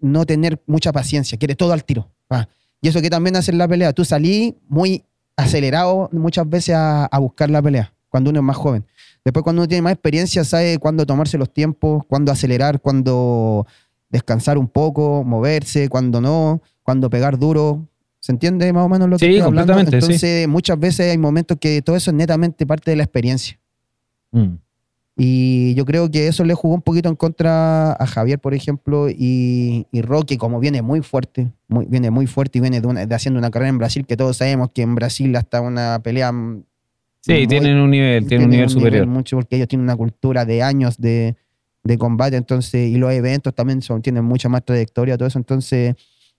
no 0.00 0.26
tener 0.26 0.60
mucha 0.66 0.92
paciencia, 0.92 1.38
quiere 1.38 1.54
todo 1.54 1.72
al 1.72 1.84
tiro. 1.84 2.10
Ah, 2.28 2.48
Y 2.82 2.88
eso 2.88 3.00
que 3.00 3.08
también 3.10 3.36
hace 3.36 3.50
en 3.52 3.58
la 3.58 3.68
pelea, 3.68 3.92
tú 3.92 4.04
salí 4.04 4.56
muy 4.68 5.04
acelerado 5.36 6.08
muchas 6.12 6.48
veces 6.48 6.74
a, 6.74 7.06
a 7.06 7.18
buscar 7.18 7.50
la 7.50 7.60
pelea, 7.62 7.92
cuando 8.08 8.30
uno 8.30 8.40
es 8.40 8.44
más 8.44 8.56
joven. 8.56 8.84
Después 9.24 9.42
cuando 9.42 9.62
uno 9.62 9.68
tiene 9.68 9.82
más 9.82 9.92
experiencia, 9.92 10.44
sabe 10.44 10.78
cuándo 10.78 11.04
tomarse 11.04 11.36
los 11.36 11.52
tiempos, 11.52 12.04
cuándo 12.08 12.32
acelerar, 12.32 12.80
cuándo 12.80 13.66
descansar 14.08 14.56
un 14.56 14.68
poco, 14.68 15.24
moverse, 15.24 15.88
cuándo 15.88 16.20
no, 16.20 16.62
cuándo 16.82 17.10
pegar 17.10 17.38
duro. 17.38 17.86
¿Se 18.20 18.32
entiende 18.32 18.72
más 18.72 18.84
o 18.86 18.88
menos 18.88 19.08
lo 19.08 19.18
que 19.18 19.26
Sí, 19.26 19.32
estoy 19.32 19.46
hablando? 19.46 19.72
completamente, 19.74 20.00
sí. 20.06 20.12
Entonces, 20.12 20.48
muchas 20.48 20.78
veces 20.78 21.10
hay 21.10 21.18
momentos 21.18 21.58
que 21.60 21.82
todo 21.82 21.96
eso 21.96 22.10
es 22.10 22.16
netamente 22.16 22.66
parte 22.66 22.90
de 22.90 22.96
la 22.96 23.02
experiencia. 23.04 23.58
Mm. 24.32 24.54
Y 25.18 25.72
yo 25.74 25.86
creo 25.86 26.10
que 26.10 26.28
eso 26.28 26.44
le 26.44 26.52
jugó 26.52 26.74
un 26.74 26.82
poquito 26.82 27.08
en 27.08 27.16
contra 27.16 27.92
a 27.92 28.06
Javier, 28.06 28.38
por 28.38 28.52
ejemplo, 28.52 29.08
y, 29.08 29.86
y 29.90 30.02
Roque, 30.02 30.36
como 30.36 30.60
viene 30.60 30.82
muy 30.82 31.00
fuerte, 31.00 31.50
muy, 31.68 31.86
viene 31.86 32.10
muy 32.10 32.26
fuerte 32.26 32.58
y 32.58 32.60
viene 32.60 32.82
de, 32.82 32.86
una- 32.86 33.06
de 33.06 33.14
haciendo 33.14 33.38
una 33.38 33.50
carrera 33.50 33.70
en 33.70 33.78
Brasil, 33.78 34.04
que 34.06 34.16
todos 34.16 34.36
sabemos 34.36 34.70
que 34.74 34.82
en 34.82 34.94
Brasil 34.94 35.34
hasta 35.36 35.62
una 35.62 36.00
pelea. 36.02 36.30
Sí, 37.22 37.32
muy- 37.32 37.46
tienen 37.46 37.78
un 37.78 37.90
nivel, 37.90 38.26
tienen 38.28 38.44
un 38.44 38.50
nivel 38.50 38.68
superior. 38.74 39.06
mucho 39.06 39.36
porque 39.36 39.56
ellos 39.56 39.68
tienen 39.68 39.84
una 39.84 39.96
cultura 39.96 40.44
de 40.44 40.62
años 40.62 40.98
de, 40.98 41.34
de 41.82 41.98
combate, 41.98 42.36
entonces, 42.36 42.88
y 42.90 42.96
los 42.96 43.10
eventos 43.10 43.54
también 43.54 43.80
son, 43.80 44.02
tienen 44.02 44.22
mucha 44.22 44.50
más 44.50 44.64
trayectoria, 44.66 45.16
todo 45.16 45.28
eso. 45.28 45.38
Entonces, 45.38 45.94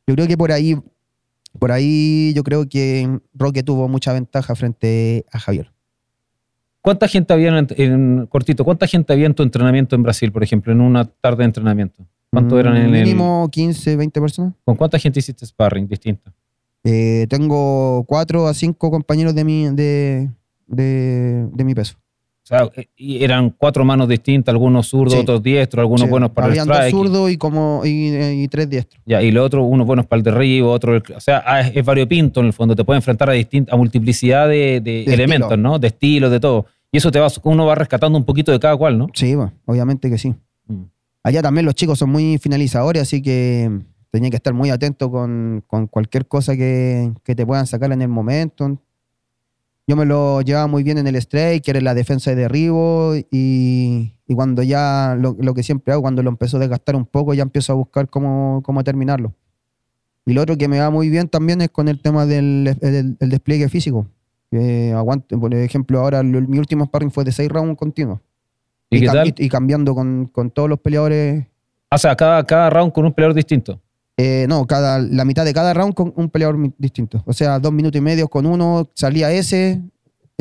yo 0.05 0.13
creo 0.13 0.27
que 0.27 0.37
por 0.37 0.51
ahí, 0.51 0.77
por 1.57 1.71
ahí 1.71 2.31
yo 2.35 2.43
creo 2.43 2.69
que 2.69 3.19
Roque 3.33 3.63
tuvo 3.63 3.87
mucha 3.89 4.13
ventaja 4.13 4.53
frente 4.53 5.25
a 5.31 5.39
Javier. 5.39 5.71
¿Cuánta 6.87 7.09
gente 7.09 7.33
había 7.33 7.49
en, 7.49 7.67
en- 7.75 8.27
cortito? 8.27 8.63
¿Cuánta 8.63 8.87
gente 8.87 9.11
había 9.11 9.25
en 9.25 9.33
tu 9.33 9.43
entrenamiento 9.43 9.93
en 9.97 10.03
Brasil, 10.03 10.31
por 10.31 10.41
ejemplo, 10.41 10.71
en 10.71 10.79
una 10.79 11.03
tarde 11.03 11.39
de 11.39 11.43
entrenamiento? 11.43 12.05
¿Cuánto 12.31 12.57
eran 12.57 12.77
en 12.77 12.95
el, 12.95 13.03
Mínimo 13.03 13.49
15, 13.51 13.97
20 13.97 14.21
personas. 14.21 14.53
¿Con 14.63 14.77
cuánta 14.77 14.97
gente 14.97 15.19
hiciste 15.19 15.45
sparring 15.45 15.85
distinta? 15.85 16.31
Eh, 16.85 17.27
tengo 17.29 18.05
cuatro 18.07 18.47
a 18.47 18.53
cinco 18.53 18.89
compañeros 18.89 19.35
de 19.35 19.43
mi, 19.43 19.65
de, 19.65 20.29
de, 20.65 21.47
de 21.51 21.63
mi 21.65 21.75
peso. 21.75 21.97
O 21.97 22.47
sea, 22.47 22.69
eran 22.97 23.49
cuatro 23.49 23.83
manos 23.83 24.07
distintas, 24.07 24.53
algunos 24.53 24.87
zurdos, 24.87 25.15
Sí. 25.15 25.19
otros 25.19 25.43
diestros, 25.43 25.81
algunos 25.81 26.03
Sí, 26.05 26.09
buenos 26.09 26.29
para 26.29 26.47
el 26.47 26.51
Habían 26.51 26.67
dos 26.67 26.77
strike. 26.77 26.95
zurdos 26.95 27.31
y, 27.31 27.37
como, 27.37 27.81
y, 27.83 28.15
y 28.43 28.47
tres 28.47 28.69
diestros. 28.69 29.03
Ya, 29.05 29.21
y 29.21 29.31
lo 29.31 29.43
otro, 29.43 29.65
unos 29.65 29.85
buenos 29.85 30.05
para 30.05 30.19
el 30.19 30.23
derribo, 30.23 30.71
otro. 30.71 31.01
O 31.13 31.19
sea, 31.19 31.43
ah, 31.45 31.59
es, 31.59 31.83
variopinto 31.83 32.39
en 32.39 32.45
el 32.45 32.53
fondo. 32.53 32.73
Te 32.77 32.85
puede 32.85 32.99
enfrentar 32.99 33.29
a, 33.29 33.33
distinta, 33.33 33.73
a 33.73 33.75
multiplicidad 33.75 34.47
de, 34.47 34.79
de 34.79 35.03
De 35.05 35.13
elementos, 35.13 35.51
estilo. 35.51 35.69
¿no? 35.69 35.77
De 35.79 35.87
estilos, 35.87 36.31
de 36.31 36.39
todo. 36.39 36.67
Y 36.91 36.97
eso 36.97 37.11
te 37.11 37.19
va, 37.19 37.27
uno 37.43 37.65
va 37.65 37.75
rescatando 37.75 38.17
un 38.17 38.25
poquito 38.25 38.51
de 38.51 38.59
cada 38.59 38.75
cual, 38.77 38.97
¿no? 38.97 39.07
Sí, 39.13 39.35
bueno, 39.35 39.53
obviamente 39.65 40.09
que 40.09 40.17
sí. 40.17 40.33
Mm. 40.67 40.83
Allá 41.23 41.41
también 41.41 41.65
los 41.65 41.75
chicos 41.75 41.99
son 41.99 42.09
muy 42.09 42.37
finalizadores, 42.37 43.01
así 43.01 43.21
que 43.21 43.69
tenía 44.09 44.29
que 44.29 44.37
estar 44.37 44.53
muy 44.53 44.69
atento 44.69 45.11
con, 45.11 45.63
con 45.67 45.87
cualquier 45.87 46.27
cosa 46.27 46.55
que, 46.55 47.11
que 47.23 47.35
te 47.35 47.45
puedan 47.45 47.67
sacar 47.67 47.91
en 47.91 48.01
el 48.01 48.07
momento. 48.07 48.79
Yo 49.89 49.95
me 49.95 50.05
lo 50.05 50.41
llevaba 50.41 50.67
muy 50.67 50.83
bien 50.83 50.97
en 50.97 51.07
el 51.07 51.15
strike, 51.17 51.63
que 51.63 51.71
era 51.71 51.81
la 51.81 51.93
defensa 51.93 52.31
de 52.31 52.35
derribo, 52.37 53.15
y, 53.31 54.13
y 54.27 54.35
cuando 54.35 54.63
ya, 54.63 55.15
lo, 55.19 55.35
lo 55.39 55.53
que 55.53 55.63
siempre 55.63 55.93
hago, 55.93 56.01
cuando 56.01 56.23
lo 56.23 56.29
empezó 56.29 56.57
a 56.57 56.59
desgastar 56.61 56.95
un 56.95 57.05
poco, 57.05 57.33
ya 57.33 57.43
empiezo 57.43 57.73
a 57.73 57.75
buscar 57.75 58.09
cómo, 58.09 58.61
cómo 58.63 58.83
terminarlo. 58.83 59.33
Y 60.25 60.33
lo 60.33 60.41
otro 60.41 60.57
que 60.57 60.67
me 60.67 60.79
va 60.79 60.89
muy 60.89 61.09
bien 61.09 61.29
también 61.29 61.61
es 61.61 61.69
con 61.69 61.87
el 61.87 62.01
tema 62.01 62.25
del 62.25 62.77
el- 62.81 63.17
el 63.19 63.29
despliegue 63.29 63.69
físico. 63.69 64.07
Que 64.51 64.93
aguanto, 64.93 65.39
por 65.39 65.53
ejemplo, 65.53 65.99
ahora 65.99 66.23
lo- 66.23 66.41
mi 66.41 66.57
último 66.57 66.85
sparring 66.85 67.11
fue 67.11 67.23
de 67.25 67.31
seis 67.31 67.49
rounds 67.49 67.77
continuos. 67.77 68.19
¿Y, 68.89 69.01
qué 69.01 69.07
tal? 69.07 69.27
y- 69.27 69.33
y 69.45 69.49
cambiando 69.49 69.93
con, 69.93 70.27
con 70.31 70.49
todos 70.51 70.69
los 70.69 70.79
peleadores. 70.79 71.45
O 71.91 71.97
sea, 71.97 72.15
cada, 72.15 72.43
cada 72.45 72.69
round 72.69 72.93
con 72.93 73.05
un 73.05 73.13
peleador 73.13 73.35
distinto. 73.35 73.81
eh, 74.19 74.45
no, 74.49 74.65
cada, 74.65 74.97
la 74.99 75.25
mitad 75.25 75.45
de 75.45 75.53
cada 75.53 75.73
round 75.75 75.93
con 75.93 76.11
un 76.15 76.29
peleador 76.29 76.57
distinto. 76.77 77.21
O 77.27 77.33
sea, 77.33 77.59
dos 77.59 77.71
minutos 77.71 77.99
y 77.99 78.01
medio 78.01 78.27
con 78.27 78.45
uno, 78.47 78.89
salía 78.95 79.31
ese. 79.31 79.79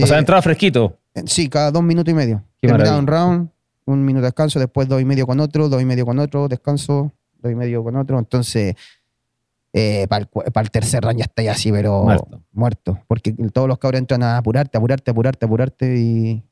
O 0.00 0.06
sea, 0.06 0.16
eh, 0.16 0.20
entraba 0.20 0.40
fresquito. 0.40 0.96
Sí, 1.26 1.48
cada 1.48 1.70
dos 1.70 1.82
minutos 1.82 2.10
y 2.12 2.14
medio. 2.14 2.42
Terminaba 2.60 2.98
un 2.98 3.06
round, 3.06 3.48
un 3.84 4.04
minuto 4.04 4.22
de 4.22 4.28
descanso, 4.28 4.58
después 4.58 4.88
dos 4.88 5.00
y 5.02 5.04
medio 5.04 5.26
con 5.26 5.40
otro, 5.40 5.68
dos 5.68 5.82
y 5.82 5.84
medio 5.84 6.06
con 6.06 6.18
otro, 6.18 6.48
descanso, 6.48 7.12
dos 7.42 7.52
y 7.52 7.54
medio 7.54 7.82
con 7.84 7.96
otro. 7.96 8.18
Entonces, 8.18 8.76
para 10.08 10.22
el, 10.22 10.50
para 10.52 10.64
el 10.64 10.70
tercer 10.70 11.02
round 11.02 11.18
ya 11.18 11.24
estáis 11.24 11.50
así, 11.50 11.70
pero 11.72 12.02
Muerto. 12.02 12.40
muerto. 12.52 12.98
Porque 13.08 13.32
todos 13.52 13.68
los 13.68 13.78
cabros 13.78 13.98
entran 14.00 14.22
a 14.22 14.38
apurarte, 14.38 14.78
apurarte, 14.78 15.10
apurarte, 15.10 15.44
apurarte. 15.44 15.96
Y 15.98 16.42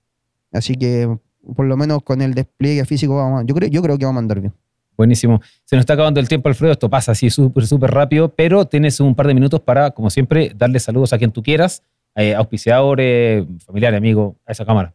así 0.53 0.75
que, 0.75 1.17
por 1.57 1.67
lo 1.67 1.77
menos 1.77 2.03
con 2.03 2.21
el 2.23 2.35
despliegue 2.35 2.85
físico, 2.85 3.17
vamos, 3.17 3.43
a- 3.43 3.45
yo, 3.47 3.55
creo, 3.55 3.69
yo 3.71 3.81
creo 3.83 3.97
que 3.99 4.05
vamos 4.05 4.19
a 4.21 4.23
andar 4.25 4.41
bien. 4.41 4.53
Buenísimo. 4.97 5.41
Se 5.65 5.75
nos 5.75 5.83
está 5.83 5.95
acabando 5.95 6.21
el 6.21 6.29
tiempo, 6.29 6.49
Alfredo. 6.49 6.73
Esto 6.73 6.89
pasa 6.89 7.13
así 7.13 7.29
súper, 7.31 7.67
súper 7.67 7.91
rápido, 7.91 8.29
pero 8.35 8.65
tienes 8.67 9.01
un 9.01 9.15
par 9.15 9.27
de 9.27 9.35
minutos 9.35 9.61
para, 9.61 9.91
como 9.91 10.09
siempre, 10.11 10.53
darle 10.55 10.79
saludos 10.79 11.13
a 11.13 11.19
quien 11.19 11.33
tú 11.33 11.43
quieras, 11.43 11.83
eh, 12.15 12.35
auspiciadores, 12.35 13.45
familiares, 13.67 13.99
amigos, 13.99 14.37
a 14.47 14.53
esa 14.53 14.65
cámara. 14.65 14.95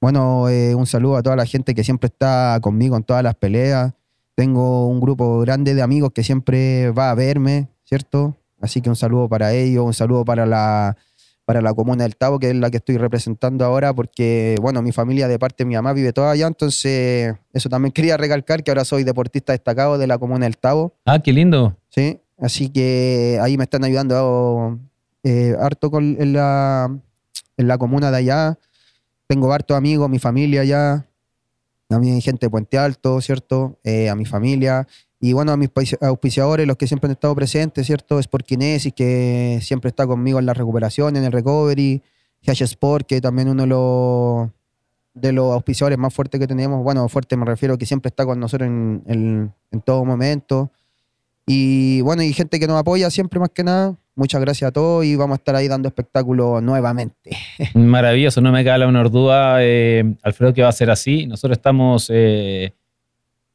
Bueno, 0.00 0.48
eh, 0.50 0.74
un 0.74 0.84
saludo 0.86 1.16
a 1.16 1.22
toda 1.22 1.36
la 1.36 1.46
gente 1.46 1.74
que 1.74 1.82
siempre 1.84 2.08
está 2.08 2.58
conmigo 2.60 2.96
en 2.96 3.02
todas 3.04 3.22
las 3.22 3.34
peleas. 3.34 3.94
Tengo 4.34 4.88
un 4.88 5.00
grupo 5.00 5.40
grande 5.40 5.74
de 5.74 5.82
amigos 5.82 6.12
que 6.12 6.24
siempre 6.24 6.90
va 6.90 7.10
a 7.10 7.14
verme, 7.14 7.68
¿cierto? 7.84 8.36
Así 8.60 8.80
que 8.80 8.88
un 8.88 8.96
saludo 8.96 9.28
para 9.28 9.52
ellos, 9.52 9.84
un 9.84 9.94
saludo 9.94 10.24
para 10.24 10.46
la, 10.46 10.96
para 11.44 11.60
la 11.60 11.74
comuna 11.74 12.04
del 12.04 12.16
Tavo, 12.16 12.38
que 12.38 12.50
es 12.50 12.56
la 12.56 12.70
que 12.70 12.78
estoy 12.78 12.96
representando 12.96 13.64
ahora, 13.64 13.92
porque, 13.92 14.56
bueno, 14.60 14.82
mi 14.82 14.92
familia 14.92 15.28
de 15.28 15.38
parte 15.38 15.64
de 15.64 15.68
mi 15.68 15.74
mamá 15.74 15.92
vive 15.92 16.12
toda 16.12 16.30
allá, 16.30 16.46
entonces 16.46 17.34
eso 17.52 17.68
también 17.68 17.92
quería 17.94 18.16
recalcar 18.16 18.64
que 18.64 18.70
ahora 18.70 18.84
soy 18.84 19.04
deportista 19.04 19.52
destacado 19.52 19.98
de 19.98 20.06
la 20.06 20.18
comuna 20.18 20.46
del 20.46 20.56
Tavo. 20.56 20.94
Ah, 21.04 21.18
qué 21.18 21.32
lindo. 21.32 21.76
Sí, 21.90 22.20
así 22.38 22.70
que 22.70 23.38
ahí 23.40 23.56
me 23.56 23.64
están 23.64 23.84
ayudando 23.84 24.78
eh, 25.22 25.54
harto 25.60 25.90
con, 25.90 26.16
en, 26.20 26.32
la, 26.32 26.90
en 27.56 27.68
la 27.68 27.78
comuna 27.78 28.10
de 28.10 28.16
allá. 28.16 28.58
Tengo 29.26 29.52
harto 29.52 29.74
amigos, 29.74 30.08
mi 30.08 30.18
familia 30.18 30.62
allá, 30.62 31.06
mi 31.98 32.20
gente 32.20 32.46
de 32.46 32.50
Puente 32.50 32.78
Alto, 32.78 33.20
¿cierto? 33.20 33.78
Eh, 33.84 34.08
a 34.08 34.14
mi 34.14 34.24
familia. 34.24 34.86
Y 35.20 35.32
bueno, 35.32 35.52
a 35.52 35.56
mis 35.56 35.70
auspiciadores, 36.00 36.66
los 36.66 36.76
que 36.76 36.86
siempre 36.86 37.06
han 37.08 37.12
estado 37.12 37.34
presentes, 37.34 37.86
¿cierto? 37.86 38.18
Sport 38.18 38.44
Kinesis, 38.46 38.92
que 38.92 39.58
siempre 39.62 39.88
está 39.88 40.06
conmigo 40.06 40.38
en 40.38 40.46
la 40.46 40.54
recuperación, 40.54 41.16
en 41.16 41.24
el 41.24 41.32
recovery. 41.32 42.02
GH 42.46 42.62
Sport, 42.64 43.06
que 43.06 43.20
también 43.22 43.48
uno 43.48 43.62
de 43.62 43.68
los, 43.68 44.50
de 45.14 45.32
los 45.32 45.52
auspiciadores 45.54 45.98
más 45.98 46.12
fuertes 46.12 46.38
que 46.38 46.46
tenemos. 46.46 46.82
Bueno, 46.82 47.08
fuerte 47.08 47.36
me 47.38 47.46
refiero 47.46 47.78
que 47.78 47.86
siempre 47.86 48.08
está 48.10 48.26
con 48.26 48.38
nosotros 48.38 48.66
en- 48.68 49.52
en 49.70 49.80
todo 49.80 50.04
momento. 50.04 50.70
Y 51.46 52.00
bueno, 52.02 52.22
y 52.22 52.32
gente 52.34 52.60
que 52.60 52.66
nos 52.66 52.78
apoya 52.78 53.10
siempre 53.10 53.40
más 53.40 53.48
que 53.50 53.64
nada. 53.64 53.96
Muchas 54.16 54.40
gracias 54.40 54.68
a 54.68 54.72
todos 54.72 55.04
y 55.04 55.16
vamos 55.16 55.34
a 55.34 55.38
estar 55.38 55.56
ahí 55.56 55.66
dando 55.66 55.88
espectáculo 55.88 56.60
nuevamente. 56.60 57.30
Maravilloso, 57.74 58.40
no 58.40 58.52
me 58.52 58.62
queda 58.62 58.78
la 58.78 58.86
menor 58.86 59.10
duda, 59.10 59.56
eh, 59.60 60.14
Alfredo, 60.22 60.54
que 60.54 60.62
va 60.62 60.68
a 60.68 60.72
ser 60.72 60.90
así. 60.90 61.26
Nosotros 61.26 61.58
estamos 61.58 62.10
eh, 62.14 62.72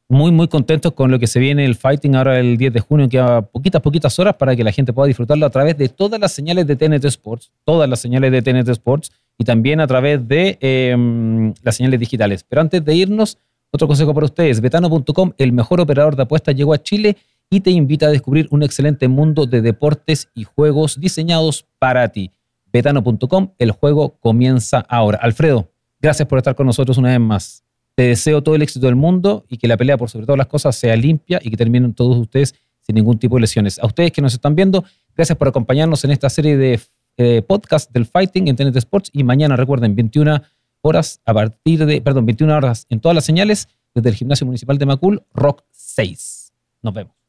muy, 0.06 0.32
muy 0.32 0.48
contentos 0.48 0.92
con 0.92 1.10
lo 1.10 1.18
que 1.18 1.26
se 1.26 1.40
viene 1.40 1.64
el 1.64 1.76
fighting 1.76 2.14
ahora 2.14 2.38
el 2.38 2.58
10 2.58 2.74
de 2.74 2.80
junio, 2.80 3.08
que 3.08 3.18
a 3.18 3.40
poquitas, 3.40 3.80
poquitas 3.80 4.18
horas 4.18 4.34
para 4.34 4.54
que 4.54 4.62
la 4.62 4.72
gente 4.72 4.92
pueda 4.92 5.06
disfrutarlo 5.06 5.46
a 5.46 5.50
través 5.50 5.78
de 5.78 5.88
todas 5.88 6.20
las 6.20 6.32
señales 6.32 6.66
de 6.66 6.76
TNT 6.76 7.06
Sports, 7.06 7.50
todas 7.64 7.88
las 7.88 8.00
señales 8.00 8.30
de 8.30 8.42
TNT 8.42 8.68
Sports 8.68 9.12
y 9.38 9.44
también 9.44 9.80
a 9.80 9.86
través 9.86 10.28
de 10.28 10.58
eh, 10.60 11.54
las 11.62 11.76
señales 11.76 11.98
digitales. 11.98 12.44
Pero 12.46 12.60
antes 12.60 12.84
de 12.84 12.94
irnos, 12.94 13.38
otro 13.70 13.86
consejo 13.86 14.12
para 14.12 14.26
ustedes, 14.26 14.60
betano.com, 14.60 15.32
el 15.38 15.52
mejor 15.52 15.80
operador 15.80 16.16
de 16.16 16.24
apuestas, 16.24 16.54
llegó 16.54 16.74
a 16.74 16.82
Chile 16.82 17.16
y 17.50 17.60
te 17.60 17.70
invita 17.72 18.06
a 18.06 18.10
descubrir 18.10 18.46
un 18.50 18.62
excelente 18.62 19.08
mundo 19.08 19.44
de 19.44 19.60
deportes 19.60 20.28
y 20.34 20.44
juegos 20.44 21.00
diseñados 21.00 21.66
para 21.80 22.08
ti. 22.08 22.30
Betano.com, 22.72 23.50
el 23.58 23.72
juego 23.72 24.16
comienza 24.20 24.78
ahora. 24.88 25.18
Alfredo, 25.20 25.68
gracias 26.00 26.28
por 26.28 26.38
estar 26.38 26.54
con 26.54 26.66
nosotros 26.66 26.96
una 26.96 27.08
vez 27.08 27.18
más. 27.20 27.64
Te 27.96 28.04
deseo 28.04 28.40
todo 28.42 28.54
el 28.54 28.62
éxito 28.62 28.86
del 28.86 28.94
mundo 28.94 29.44
y 29.48 29.58
que 29.58 29.66
la 29.66 29.76
pelea 29.76 29.98
por 29.98 30.08
sobre 30.08 30.26
todas 30.26 30.38
las 30.38 30.46
cosas 30.46 30.76
sea 30.76 30.94
limpia 30.94 31.40
y 31.42 31.50
que 31.50 31.56
terminen 31.56 31.92
todos 31.92 32.16
ustedes 32.16 32.54
sin 32.80 32.94
ningún 32.94 33.18
tipo 33.18 33.34
de 33.34 33.42
lesiones. 33.42 33.80
A 33.80 33.86
ustedes 33.86 34.12
que 34.12 34.22
nos 34.22 34.32
están 34.32 34.54
viendo, 34.54 34.84
gracias 35.16 35.36
por 35.36 35.48
acompañarnos 35.48 36.04
en 36.04 36.12
esta 36.12 36.30
serie 36.30 36.56
de 36.56 36.80
eh, 37.16 37.42
podcast 37.42 37.90
del 37.92 38.06
Fighting 38.06 38.46
en 38.46 38.56
TNT 38.56 38.76
Sports 38.76 39.10
y 39.12 39.24
mañana 39.24 39.56
recuerden 39.56 39.96
21 39.96 40.40
horas 40.82 41.20
a 41.26 41.34
partir 41.34 41.84
de, 41.84 42.00
perdón, 42.00 42.26
21 42.26 42.56
horas 42.56 42.86
en 42.88 43.00
todas 43.00 43.16
las 43.16 43.24
señales 43.24 43.68
desde 43.92 44.08
el 44.08 44.14
Gimnasio 44.14 44.46
Municipal 44.46 44.78
de 44.78 44.86
Macul, 44.86 45.22
Rock 45.34 45.64
6. 45.72 46.52
Nos 46.82 46.94
vemos. 46.94 47.19